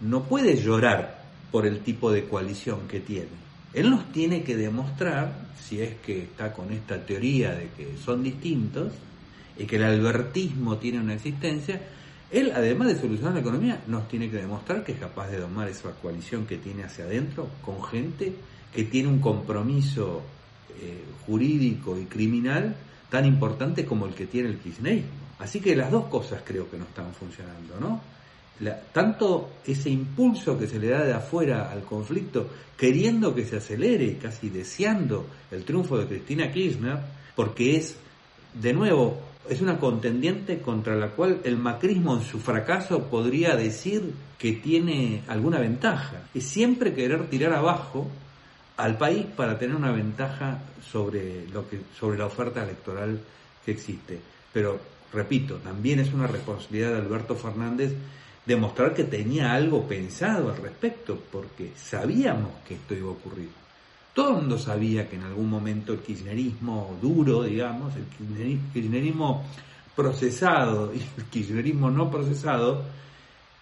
no 0.00 0.24
puede 0.24 0.56
llorar 0.56 1.24
por 1.50 1.66
el 1.66 1.80
tipo 1.80 2.12
de 2.12 2.28
coalición 2.28 2.86
que 2.86 3.00
tiene. 3.00 3.45
Él 3.76 3.90
nos 3.90 4.10
tiene 4.10 4.42
que 4.42 4.56
demostrar, 4.56 5.34
si 5.62 5.82
es 5.82 5.96
que 5.96 6.22
está 6.22 6.54
con 6.54 6.72
esta 6.72 7.04
teoría 7.04 7.54
de 7.54 7.68
que 7.76 7.98
son 8.02 8.22
distintos 8.22 8.94
y 9.58 9.66
que 9.66 9.76
el 9.76 9.84
albertismo 9.84 10.78
tiene 10.78 10.98
una 10.98 11.12
existencia, 11.12 11.82
él, 12.30 12.52
además 12.54 12.88
de 12.88 12.98
solucionar 12.98 13.34
la 13.34 13.40
economía, 13.40 13.82
nos 13.86 14.08
tiene 14.08 14.30
que 14.30 14.38
demostrar 14.38 14.82
que 14.82 14.92
es 14.92 14.98
capaz 14.98 15.28
de 15.28 15.40
domar 15.40 15.68
esa 15.68 15.90
coalición 15.90 16.46
que 16.46 16.56
tiene 16.56 16.84
hacia 16.84 17.04
adentro 17.04 17.50
con 17.60 17.84
gente 17.84 18.32
que 18.74 18.84
tiene 18.84 19.10
un 19.10 19.20
compromiso 19.20 20.22
eh, 20.80 21.04
jurídico 21.26 21.98
y 21.98 22.06
criminal 22.06 22.74
tan 23.10 23.26
importante 23.26 23.84
como 23.84 24.06
el 24.06 24.14
que 24.14 24.26
tiene 24.26 24.48
el 24.48 24.56
kirchnerismo. 24.56 25.10
Así 25.38 25.60
que 25.60 25.76
las 25.76 25.90
dos 25.90 26.06
cosas 26.06 26.40
creo 26.46 26.70
que 26.70 26.78
no 26.78 26.84
están 26.84 27.12
funcionando, 27.12 27.78
¿no? 27.78 28.00
Tanto 28.92 29.50
ese 29.66 29.90
impulso 29.90 30.58
que 30.58 30.66
se 30.66 30.78
le 30.78 30.88
da 30.88 31.04
de 31.04 31.12
afuera 31.12 31.70
al 31.70 31.82
conflicto, 31.82 32.48
queriendo 32.76 33.34
que 33.34 33.44
se 33.44 33.56
acelere, 33.56 34.16
casi 34.16 34.48
deseando 34.48 35.26
el 35.50 35.64
triunfo 35.64 35.98
de 35.98 36.06
Cristina 36.06 36.50
Kirchner, 36.50 36.98
porque 37.34 37.76
es, 37.76 37.96
de 38.54 38.72
nuevo, 38.72 39.20
es 39.48 39.60
una 39.60 39.78
contendiente 39.78 40.60
contra 40.60 40.96
la 40.96 41.08
cual 41.08 41.40
el 41.44 41.56
macrismo 41.56 42.16
en 42.16 42.22
su 42.22 42.40
fracaso 42.40 43.04
podría 43.04 43.56
decir 43.56 44.12
que 44.38 44.52
tiene 44.52 45.22
alguna 45.28 45.58
ventaja. 45.58 46.22
Es 46.34 46.44
siempre 46.44 46.94
querer 46.94 47.28
tirar 47.28 47.52
abajo 47.52 48.08
al 48.76 48.98
país 48.98 49.24
para 49.36 49.58
tener 49.58 49.76
una 49.76 49.92
ventaja 49.92 50.58
sobre 50.90 51.46
lo 51.48 51.68
que 51.68 51.80
sobre 51.98 52.18
la 52.18 52.26
oferta 52.26 52.62
electoral 52.62 53.20
que 53.64 53.72
existe. 53.72 54.18
Pero 54.52 54.78
repito, 55.12 55.56
también 55.56 56.00
es 56.00 56.12
una 56.12 56.26
responsabilidad 56.26 56.92
de 56.92 56.98
Alberto 56.98 57.34
Fernández 57.34 57.94
demostrar 58.46 58.94
que 58.94 59.04
tenía 59.04 59.52
algo 59.52 59.86
pensado 59.86 60.50
al 60.50 60.56
respecto, 60.62 61.20
porque 61.30 61.72
sabíamos 61.76 62.50
que 62.66 62.74
esto 62.74 62.94
iba 62.94 63.08
a 63.08 63.12
ocurrir. 63.12 63.50
Todo 64.14 64.30
el 64.30 64.36
mundo 64.36 64.58
sabía 64.58 65.08
que 65.08 65.16
en 65.16 65.24
algún 65.24 65.50
momento 65.50 65.92
el 65.92 65.98
kirchnerismo 65.98 66.96
duro, 67.02 67.42
digamos, 67.42 67.92
el 67.96 68.06
kirchnerismo 68.72 69.44
procesado 69.94 70.94
y 70.94 70.98
el 71.18 71.24
kirchnerismo 71.24 71.90
no 71.90 72.10
procesado, 72.10 72.82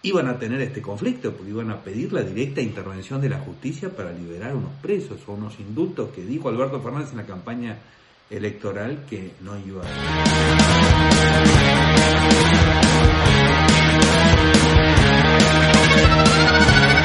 iban 0.03 0.27
a 0.27 0.37
tener 0.37 0.61
este 0.61 0.81
conflicto, 0.81 1.33
porque 1.33 1.49
iban 1.49 1.71
a 1.71 1.81
pedir 1.81 2.13
la 2.13 2.21
directa 2.21 2.61
intervención 2.61 3.19
de 3.19 3.29
la 3.29 3.39
justicia 3.39 3.89
para 3.89 4.11
liberar 4.11 4.55
unos 4.55 4.71
presos 4.81 5.17
o 5.27 5.33
unos 5.33 5.59
indultos 5.59 6.11
que 6.11 6.23
dijo 6.23 6.47
Alberto 6.47 6.79
Fernández 6.79 7.11
en 7.11 7.17
la 7.17 7.25
campaña 7.25 7.79
electoral 8.29 9.05
que 9.09 9.31
no 9.41 9.57
iba 9.57 9.81
a... 9.83 9.85
Thank 15.97 16.99
you. 16.99 17.04